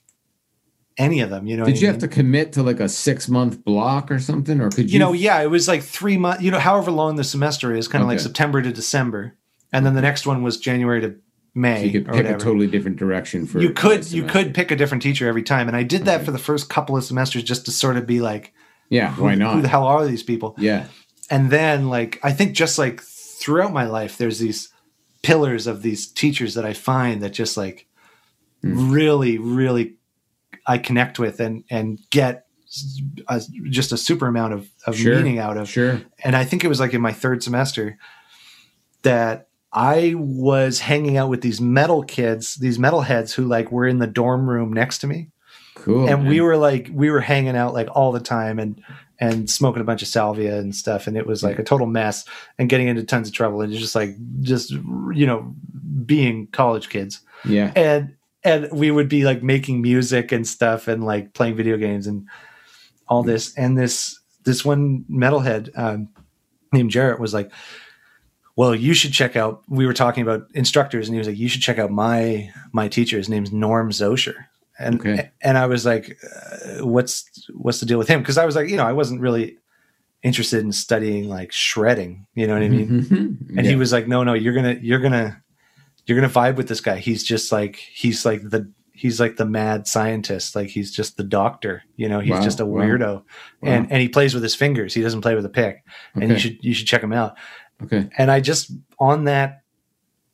[0.98, 3.28] any of them you know Did you I have to commit to like a six
[3.28, 4.94] month block or something, or could you?
[4.94, 7.88] you know, yeah, it was like three months, you know, however long the semester is,
[7.88, 9.36] kind of like September to December.
[9.72, 11.16] And then the next one was January to
[11.56, 11.86] May.
[11.86, 13.62] you could pick a totally different direction for.
[13.62, 15.68] you could you could pick a different teacher every time.
[15.68, 18.22] And I did that for the first couple of semesters just to sort of be
[18.22, 18.54] like,
[18.90, 19.14] Yeah.
[19.16, 20.56] Why who the hell are these people?
[20.58, 20.88] Yeah.
[21.30, 24.70] And then like I think just like throughout my life, there's these
[25.22, 27.88] pillars of these teachers that I find that just like
[28.64, 28.92] Hmm.
[28.92, 29.96] really, really
[30.66, 32.46] I connect with and and get
[33.28, 35.18] a, just a super amount of, of Sure.
[35.18, 36.02] meaning out of Sure.
[36.24, 37.98] and I think it was like in my third semester
[39.04, 43.88] that I was hanging out with these metal kids, these metal heads who like were
[43.88, 45.30] in the dorm room next to me.
[45.76, 46.08] Cool.
[46.08, 48.82] and we were like we were hanging out like all the time and
[49.20, 52.24] and smoking a bunch of salvia and stuff and it was like a total mess
[52.58, 55.54] and getting into tons of trouble and just like just you know
[56.06, 57.74] being college kids Yeah.
[57.76, 58.14] and
[58.46, 62.28] and we would be like making music and stuff and like playing video games and
[63.10, 66.08] all this and this this one metalhead um,
[66.72, 67.52] named Jarrett was like
[68.56, 71.48] well you should check out we were talking about instructors and he was like you
[71.50, 73.18] should check out my my teacher.
[73.18, 74.36] His name's Norm Zocher
[74.80, 75.32] and Okay.
[75.42, 78.20] and I was like uh, what's what's the deal with him?
[78.22, 79.58] Because I was like you know I wasn't really
[80.24, 82.26] interested in studying like shredding.
[82.36, 82.88] You know what I mean?
[83.02, 83.12] Mhm.
[83.58, 83.72] and Yeah.
[83.72, 85.42] he was like no no you're gonna you're gonna
[86.06, 86.98] you're gonna vibe with this guy.
[86.98, 90.56] He's just like he's like the he's like the mad scientist.
[90.56, 91.84] Like he's just the doctor.
[91.96, 92.82] You know he's Wow, just a wow.
[92.84, 93.24] weirdo.
[93.62, 94.94] And and he plays with his fingers.
[94.94, 95.84] He doesn't play with a pick.
[96.16, 97.36] And you should you should check him out
[97.84, 98.10] Okay.
[98.18, 99.62] and i just on that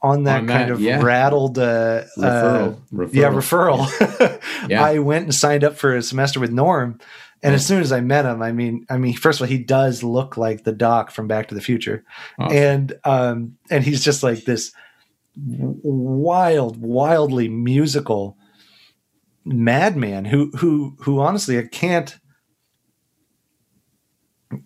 [0.02, 1.02] on that On kind that, of yeah.
[1.02, 2.74] rattled uh, Referral.
[2.74, 3.14] uh, referral.
[3.14, 4.84] yeah referral Yeah.
[4.84, 7.00] i went and signed up for a semester with norm
[7.44, 9.58] and as soon as i met him i mean i mean first of all he
[9.64, 12.04] does look like the doc from back to the future
[12.38, 12.58] Awesome.
[12.58, 14.72] and um and he's just like this
[15.36, 18.38] wild wildly musical
[19.46, 22.18] madman who who who honestly i can't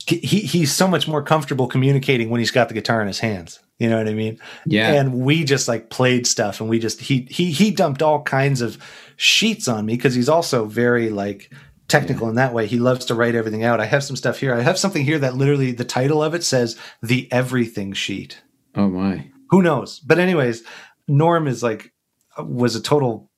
[0.08, 3.60] he he's so much more comfortable communicating when he's got the guitar in his hands.
[3.80, 4.40] You know what i mean?
[4.66, 4.94] Yeah.
[4.94, 8.62] and we just like played stuff and we just he he he dumped all kinds
[8.62, 8.78] of
[9.18, 11.52] sheets on me because he's also very like
[11.90, 12.66] technical in that way.
[12.66, 13.82] He loves to write everything out.
[13.82, 14.54] I have some stuff here.
[14.54, 18.42] I have something here that literally the title of it says the everything sheet.
[18.76, 19.30] Oh my.
[19.50, 20.00] who knows?
[20.00, 20.64] But anyways
[21.08, 21.92] norm is like
[22.38, 23.30] was a total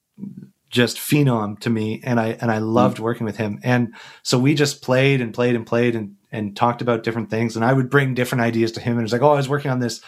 [0.69, 3.59] just phenom to me and I and I loved working with him.
[3.63, 7.55] And so we just played and played and played and and talked about different things
[7.55, 9.49] and I would bring different ideas to him and it was like, "Oh, I was
[9.49, 10.01] working on this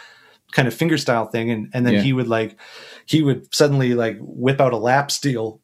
[0.51, 2.01] kind of finger style thing." And and then Yeah.
[2.01, 2.57] he would like
[3.05, 5.61] he would suddenly like whip out a lap steel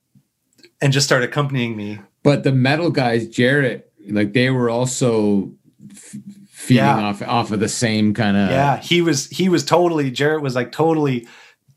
[0.82, 2.00] and just start accompanying me.
[2.24, 5.52] But the metal guys, Jarrett, like they were also
[5.92, 6.16] f-
[6.50, 6.98] feeding Yeah.
[7.04, 10.56] off off of the same kind of yeah, he was he was totally Jarrett was
[10.56, 11.28] like totally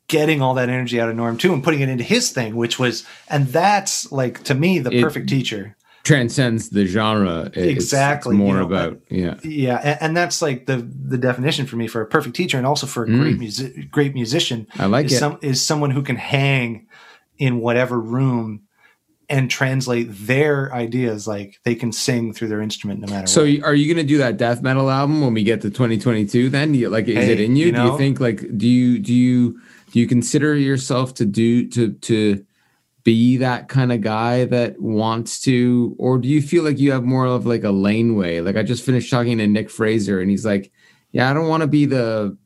[0.09, 2.79] getting all that energy out of Norm too and putting it into his thing, which
[2.79, 5.75] was and that's like to me the It- perfect teacher.
[6.07, 7.47] Transcends the genre.
[7.47, 9.35] It's- Exactly, it's more you know, about yeah.
[9.43, 12.67] Yeah, and, and that's like the the definition for me for a perfect teacher and
[12.67, 13.41] also for a great mm.
[13.41, 14.69] music great musician.
[14.79, 15.19] I like is it.
[15.19, 16.87] some is someone who can hang
[17.39, 18.63] in whatever room
[19.29, 23.63] and translate their ideas like they can sing through their instrument no matter So what.
[23.65, 26.75] are you going to do that death metal album when we get to 2022 then?
[26.75, 27.67] You, like is Hey, it in you?
[27.67, 31.67] you do you think like do you do you do you consider yourself to do
[31.71, 32.46] to to
[33.07, 37.05] be that kind of guy that wants to or do you feel like you have
[37.05, 38.41] more of like a laneway?
[38.41, 40.73] Like I just finished talking to Nick Fraser and he's like,
[41.13, 42.37] "Yeah, I don't want to be the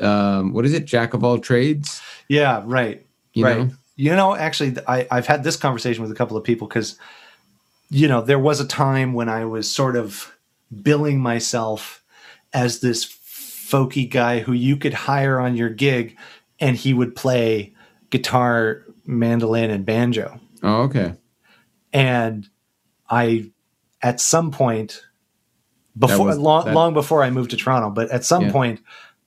[0.00, 0.84] um what is it?
[0.84, 3.06] Jack of all trades?" Yeah, right.
[3.34, 3.58] You right.
[3.58, 3.70] know?
[3.94, 6.98] You know, actually, I, I've had this conversation with a couple of people because,
[7.88, 10.36] you know, there was a time when I was sort of
[10.82, 12.02] billing myself
[12.52, 16.18] as this folky guy who you could hire on your gig
[16.58, 17.72] and he would play
[18.10, 20.40] guitar, mandolin, and banjo.
[20.62, 21.14] Oh, okay.
[21.92, 22.48] And
[23.08, 23.52] I,
[24.02, 25.02] at some point,
[25.98, 28.52] before was- long, that- long before I moved to Toronto, but at some Yeah.
[28.52, 28.80] point,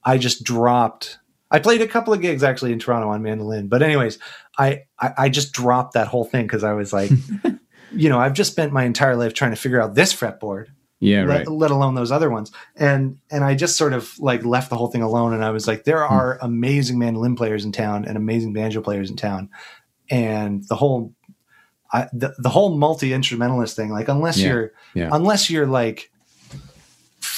[0.04, 1.20] I just dropped.
[1.52, 4.20] I played a couple of gigs actually in Toronto on mandolin, but anyways,
[4.58, 7.10] I I, I just dropped that whole thing because I was like,
[7.92, 10.68] you know, I've just spent my entire life trying to figure out this fretboard,
[11.00, 11.48] Yeah, let, right.
[11.48, 14.88] let alone those other ones, and and I just sort of like left the whole
[14.90, 16.14] thing alone, and I was like, there hmm.
[16.14, 19.50] are amazing mandolin players in town and amazing banjo players in town,
[20.10, 21.14] and the whole.
[21.92, 25.10] I, the, the whole multi instrumentalist thing, like unless Yeah, you're, yeah.
[25.12, 26.12] unless you're like,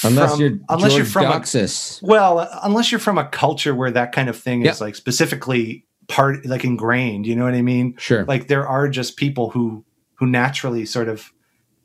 [0.04, 3.92] Unless from- you're unless you're George from a- well, unless you're from a culture where
[3.92, 7.96] that kind of thing is like specifically part, like ingrained, you know what I mean?
[7.98, 8.26] Sure.
[8.26, 9.86] Like there are just people who
[10.16, 11.32] who naturally sort of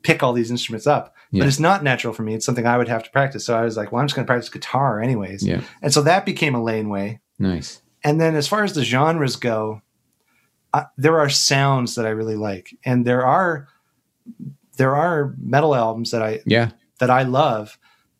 [0.03, 1.41] pick all these instruments up, Yeah.
[1.43, 2.33] but it's not natural for me.
[2.33, 3.45] It's something I would have to practice.
[3.45, 5.43] So I was like, well, I'm just going to practice guitar anyways.
[5.45, 5.61] yeah.
[5.81, 7.19] And so that became a laneway.
[7.39, 7.81] Nice.
[8.03, 9.81] And then as far as the genres go,
[10.97, 13.67] there are sounds that I really like, and there are
[14.77, 16.69] there are metal albums that I Yeah.
[16.99, 17.77] that I love.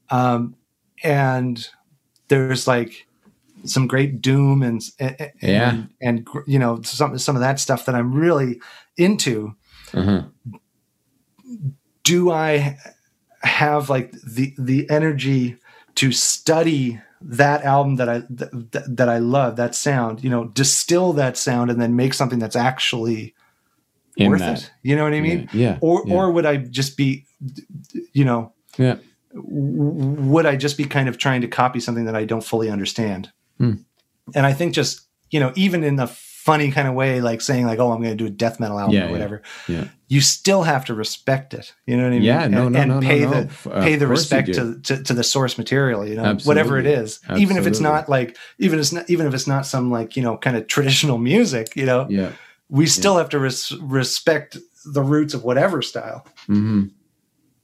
[0.09, 0.55] Um,
[1.03, 1.67] and
[2.29, 3.07] there's like
[3.65, 5.83] some great doom and, and Yeah.
[6.01, 8.59] and, you know some some of that stuff that I'm really
[8.97, 9.55] into.
[9.93, 10.23] Uh-huh.
[12.03, 12.77] Do I
[13.41, 15.57] have like the the energy
[15.95, 20.23] to study that album that I that, that I love that sound?
[20.23, 23.33] You know, distill that sound and then make something that's actually
[24.15, 24.59] In worth that.
[24.63, 24.71] it.
[24.83, 25.49] You know what I mean?
[25.53, 25.71] Yeah.
[25.71, 26.13] yeah, Or yeah.
[26.13, 27.25] or would I just be,
[28.13, 28.97] you know, yeah.
[29.33, 33.31] would I just be kind of trying to copy something that I don't fully understand?
[33.57, 33.73] Hmm.
[34.35, 36.07] And I think just, you know, even in the
[36.47, 38.79] funny kind of way, like saying like, oh, I'm going to do a death metal
[38.79, 39.85] album Yeah, or whatever, Yeah.
[40.07, 41.73] you still have to respect it.
[41.85, 42.23] You know what I mean?
[42.23, 43.29] Yeah, no, and, no, and no, pay no.
[43.31, 46.07] the F- pay the respect to, to to the source material.
[46.07, 47.41] You know, whatever it is, Absolutely.
[47.43, 50.15] even if it's not like even if it's not even if it's not some like
[50.17, 51.75] you know kind of traditional music.
[51.75, 52.31] You know, Yeah.
[52.69, 56.25] we still have to res- respect the roots of whatever style.
[56.47, 56.83] hmm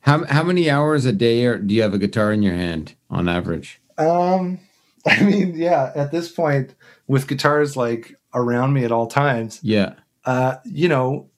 [0.01, 2.95] How how many hours a day are, do you have a guitar in your hand
[3.09, 3.79] on average?
[3.97, 4.59] Um,
[5.05, 6.75] I mean, yeah, at this point,
[7.07, 9.93] with guitars like around me at all times, Yeah.
[10.25, 11.29] uh, you know,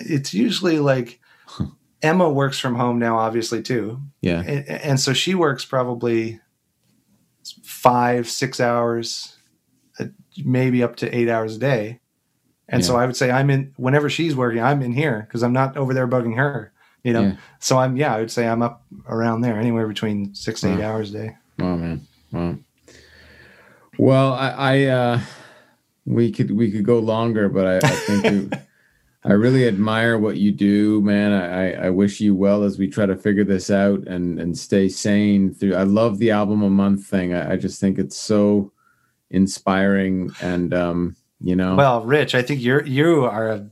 [0.00, 1.20] it's usually like
[2.02, 4.40] Emma works from home now, obviously too, Yeah.
[4.46, 6.40] and, and so she works probably
[7.62, 9.36] five, six hours,
[9.98, 10.06] uh,
[10.44, 12.00] maybe up to eight hours a day.
[12.68, 15.52] And so I would say I'm in whenever she's working, I'm in here because I'm
[15.52, 16.72] not over there bugging her.
[17.04, 17.36] You know, Yeah.
[17.60, 20.82] so I'm yeah, I would say I'm up around there, anywhere between six to eight
[20.82, 21.36] hours a day.
[21.60, 22.06] Oh man.
[22.32, 22.56] Wow.
[23.98, 25.20] Well, I, I uh
[26.06, 28.58] we could we could go longer, but I, I think we,
[29.24, 31.32] I really admire what you do, man.
[31.32, 34.56] I, I I wish you well as we try to figure this out and and
[34.56, 35.74] stay sane through.
[35.74, 37.34] I love the album a month thing.
[37.34, 38.72] I, I just think it's so
[39.30, 43.70] inspiring and um you know Well, Rich, I think you're you are a,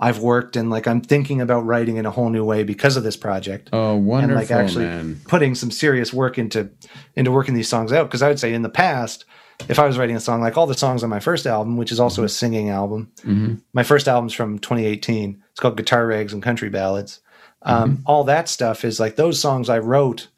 [0.00, 3.04] I've worked and like I'm thinking about writing in a whole new way because of
[3.04, 5.20] this project Oh, and wonderful, like actually man.
[5.28, 6.70] putting some serious work into
[7.14, 9.24] into working these songs out because i would say in the past
[9.68, 11.92] if i was writing a song like all the songs on my first album which
[11.92, 13.60] is also a singing album Mhm.
[13.72, 17.20] my first album's from 2018 it's called guitar rags and country ballads
[17.66, 20.28] um, all that stuff is like those songs i wrote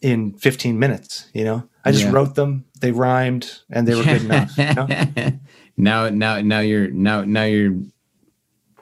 [0.00, 2.12] in 15 minutes you know i just Yeah.
[2.12, 4.86] wrote them they rhymed and they were good enough you know?
[5.76, 7.74] now, now, now you're now now you're.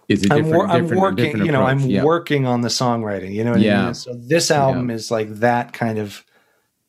[0.08, 1.78] It's a I'm, different, wor- I'm different, working, different you know, I'm.
[1.80, 2.04] Yeah.
[2.04, 3.84] working on the songwriting, you know what I Yeah.
[3.86, 3.94] mean?
[3.94, 6.24] So this album is like that kind of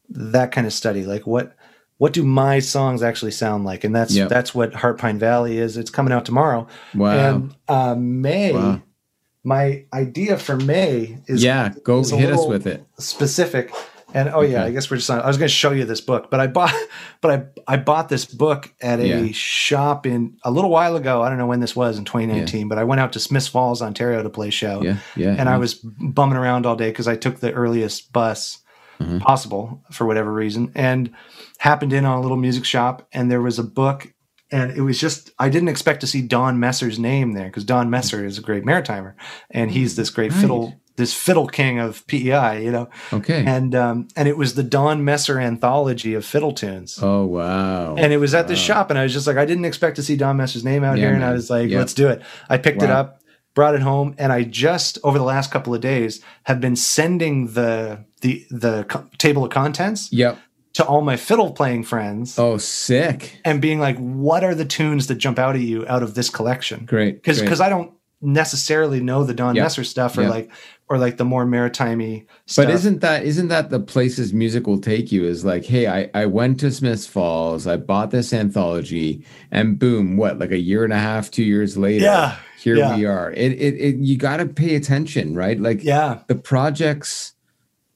[0.10, 1.06] that kind of study.
[1.06, 1.56] Like what
[1.98, 3.84] what do my songs actually sound like?
[3.84, 4.30] And that's Yep.
[4.30, 5.78] that's what Heart Pine Valley is.
[5.78, 6.68] It's coming out tomorrow.
[6.96, 7.12] Wow.
[7.36, 8.82] And uh May Wow.
[9.44, 12.86] my idea for May is yeah, go is hit us with it.
[12.98, 13.72] specific.
[14.16, 14.68] And oh yeah, Okay.
[14.68, 16.46] I guess we're just on, I was going to show you this book, but I
[16.46, 16.72] bought
[17.22, 17.32] but
[17.68, 19.32] I I bought this book at a Yeah.
[19.32, 21.24] shop in a little while ago.
[21.24, 23.82] I don't know when this was in 2019, but I went out to Smiths Falls,
[23.82, 24.84] Ontario to play a show.
[24.84, 25.30] Yeah, yeah.
[25.30, 25.54] And yeah.
[25.56, 28.60] I was bumming around all day because I took the earliest bus
[29.02, 29.20] Mhm.
[29.22, 31.10] possible for whatever reason, and
[31.60, 34.08] happened in on a little music shop, and there was a book,
[34.52, 37.90] and it was just I didn't expect to see Don Messer's name there because Don
[37.90, 39.14] Messer is a great maritimer,
[39.50, 40.42] and he's this great Right.
[40.42, 43.44] fiddle, this fiddle king of PEI, you know, okay.
[43.48, 47.00] and um, and it was the Don Messer anthology of fiddle tunes.
[47.02, 47.96] oh wow.
[47.96, 50.04] And it was at this shop, and I was just like, I didn't expect to
[50.04, 51.80] see Don Messer's name out Yeah, here, and I was like, Yeah.
[51.80, 52.22] let's do it.
[52.48, 53.22] I picked it up,
[53.54, 57.54] brought it home, and I just over the last couple of days have been sending
[57.54, 60.38] the the the co- table of contents yep.
[60.74, 63.40] to all my fiddle playing friends, Oh, sick.
[63.46, 66.30] and being like, what are the tunes that jump out at you out of this
[66.30, 66.86] collection?
[66.86, 67.16] Great.
[67.16, 69.64] Because because I don't necessarily know the Don Yeah.
[69.64, 70.30] Messer stuff or Yeah.
[70.30, 70.50] like
[70.90, 72.66] or like the more maritimey stuff.
[72.66, 75.26] But isn't that isn't that the places music will take you?
[75.26, 80.18] Is like, hey, I I went to Smiths Falls, I bought this anthology, and boom,
[80.18, 80.40] what?
[80.40, 82.96] Like a year and a half, two years later, Yeah, here yeah.
[82.96, 83.32] we are.
[83.32, 85.60] It it, it you got to pay attention, right?
[85.60, 87.34] Like, yeah, the projects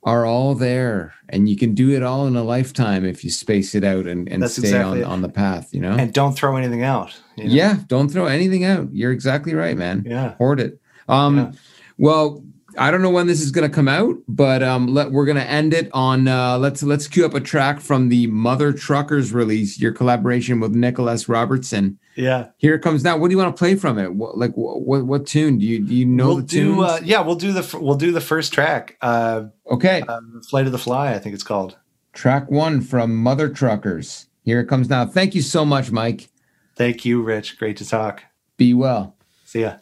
[0.04, 3.76] are all there, and you can do it all in a lifetime if you space
[3.76, 5.14] it out and and That's stay exactly on it.
[5.14, 5.74] on the path.
[5.74, 5.94] You know.
[5.94, 7.16] and don't throw anything out.
[7.36, 7.54] you know?
[7.54, 8.94] Yeah, don't throw anything out.
[8.94, 10.04] You're exactly right, man.
[10.06, 10.36] Yeah.
[10.36, 10.80] Hoard it.
[11.08, 11.52] Um Yeah.
[11.98, 12.44] well,
[12.78, 15.38] I don't know when this is going to come out, but um let we're going
[15.38, 19.34] to end it on uh let's let's cue up a track from the Mother Truckers
[19.34, 21.98] release, your collaboration with Nicholas Robertson.
[22.16, 22.50] yeah.
[22.58, 23.18] Here it comes now.
[23.18, 24.14] What do you want to play from it?
[24.14, 25.58] What like what what, what tune?
[25.58, 26.80] Do you do you know we'll the tune?
[26.84, 30.04] uh, yeah we'll do the we'll do the first track uh, okay.
[30.08, 31.78] uh flight of the fly i think it's called
[32.14, 34.28] track 1 from Mother Truckers.
[34.44, 35.06] Here it comes now.
[35.06, 36.30] Thank you so much, Mike.
[36.76, 38.24] thank you rich great to talk
[38.58, 39.16] Be well.
[39.46, 39.78] see ya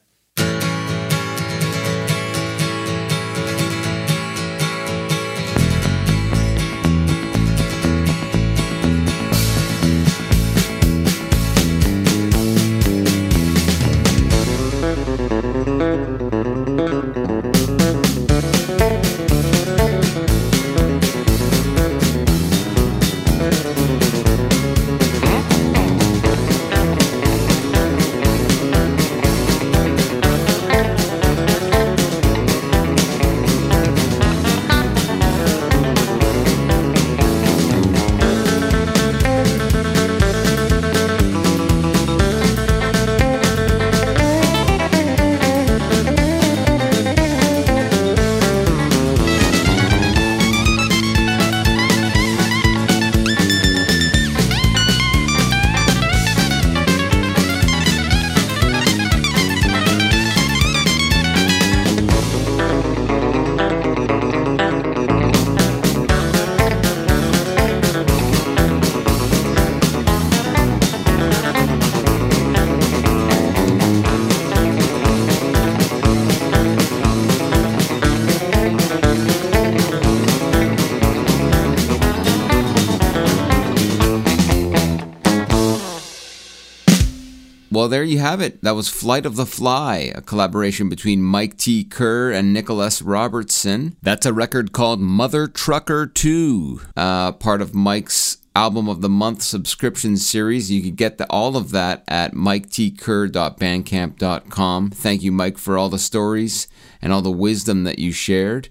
[87.76, 88.62] Well, there you have it.
[88.62, 91.84] That was Flight of the Fly, a collaboration between Mike T.
[91.84, 93.98] Kerr and Nicholas Robertson.
[94.02, 99.42] That's a record called Mother Trucker 2, uh, part of Mike's album of the month
[99.42, 100.72] subscription series.
[100.72, 104.92] You can get the, all of that at miketkerr.bandcamp.com.
[104.92, 106.70] Thank you, Mike, for all the stories
[107.02, 108.70] and all the wisdom that you shared.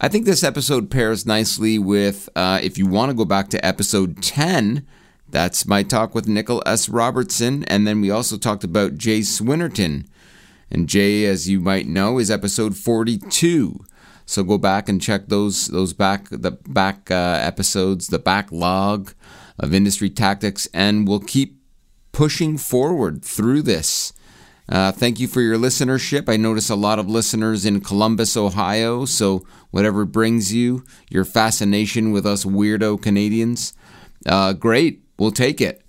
[0.00, 3.62] I think this episode pairs nicely with, uh, if you want to go back to
[3.62, 4.86] episode 10,
[5.28, 6.88] that's my talk with Nichol S.
[6.88, 7.64] Robertson.
[7.64, 10.06] And then we also talked about Jay Swinnerton.
[10.70, 13.84] And Jay, as you might know, is episode 42.
[14.24, 19.12] So go back and check those those back the back uh, episodes, the backlog
[19.58, 21.60] of industry tactics, and we'll keep
[22.10, 24.12] pushing forward through this.
[24.68, 26.28] Uh, thank you for your listenership.
[26.28, 29.04] I notice a lot of listeners in Columbus, Ohio.
[29.04, 33.74] So whatever brings you your fascination with us weirdo Canadians,
[34.26, 35.05] uh, great.
[35.18, 35.82] We'll take it.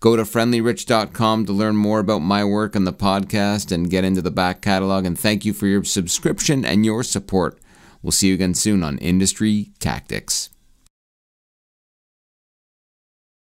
[0.00, 4.22] Go to friendlyrich.com to learn more about my work and the podcast and get into
[4.22, 5.06] the back catalog.
[5.06, 7.58] And thank you for your subscription and your support.
[8.02, 10.50] We'll see you again soon on Industry Tactics.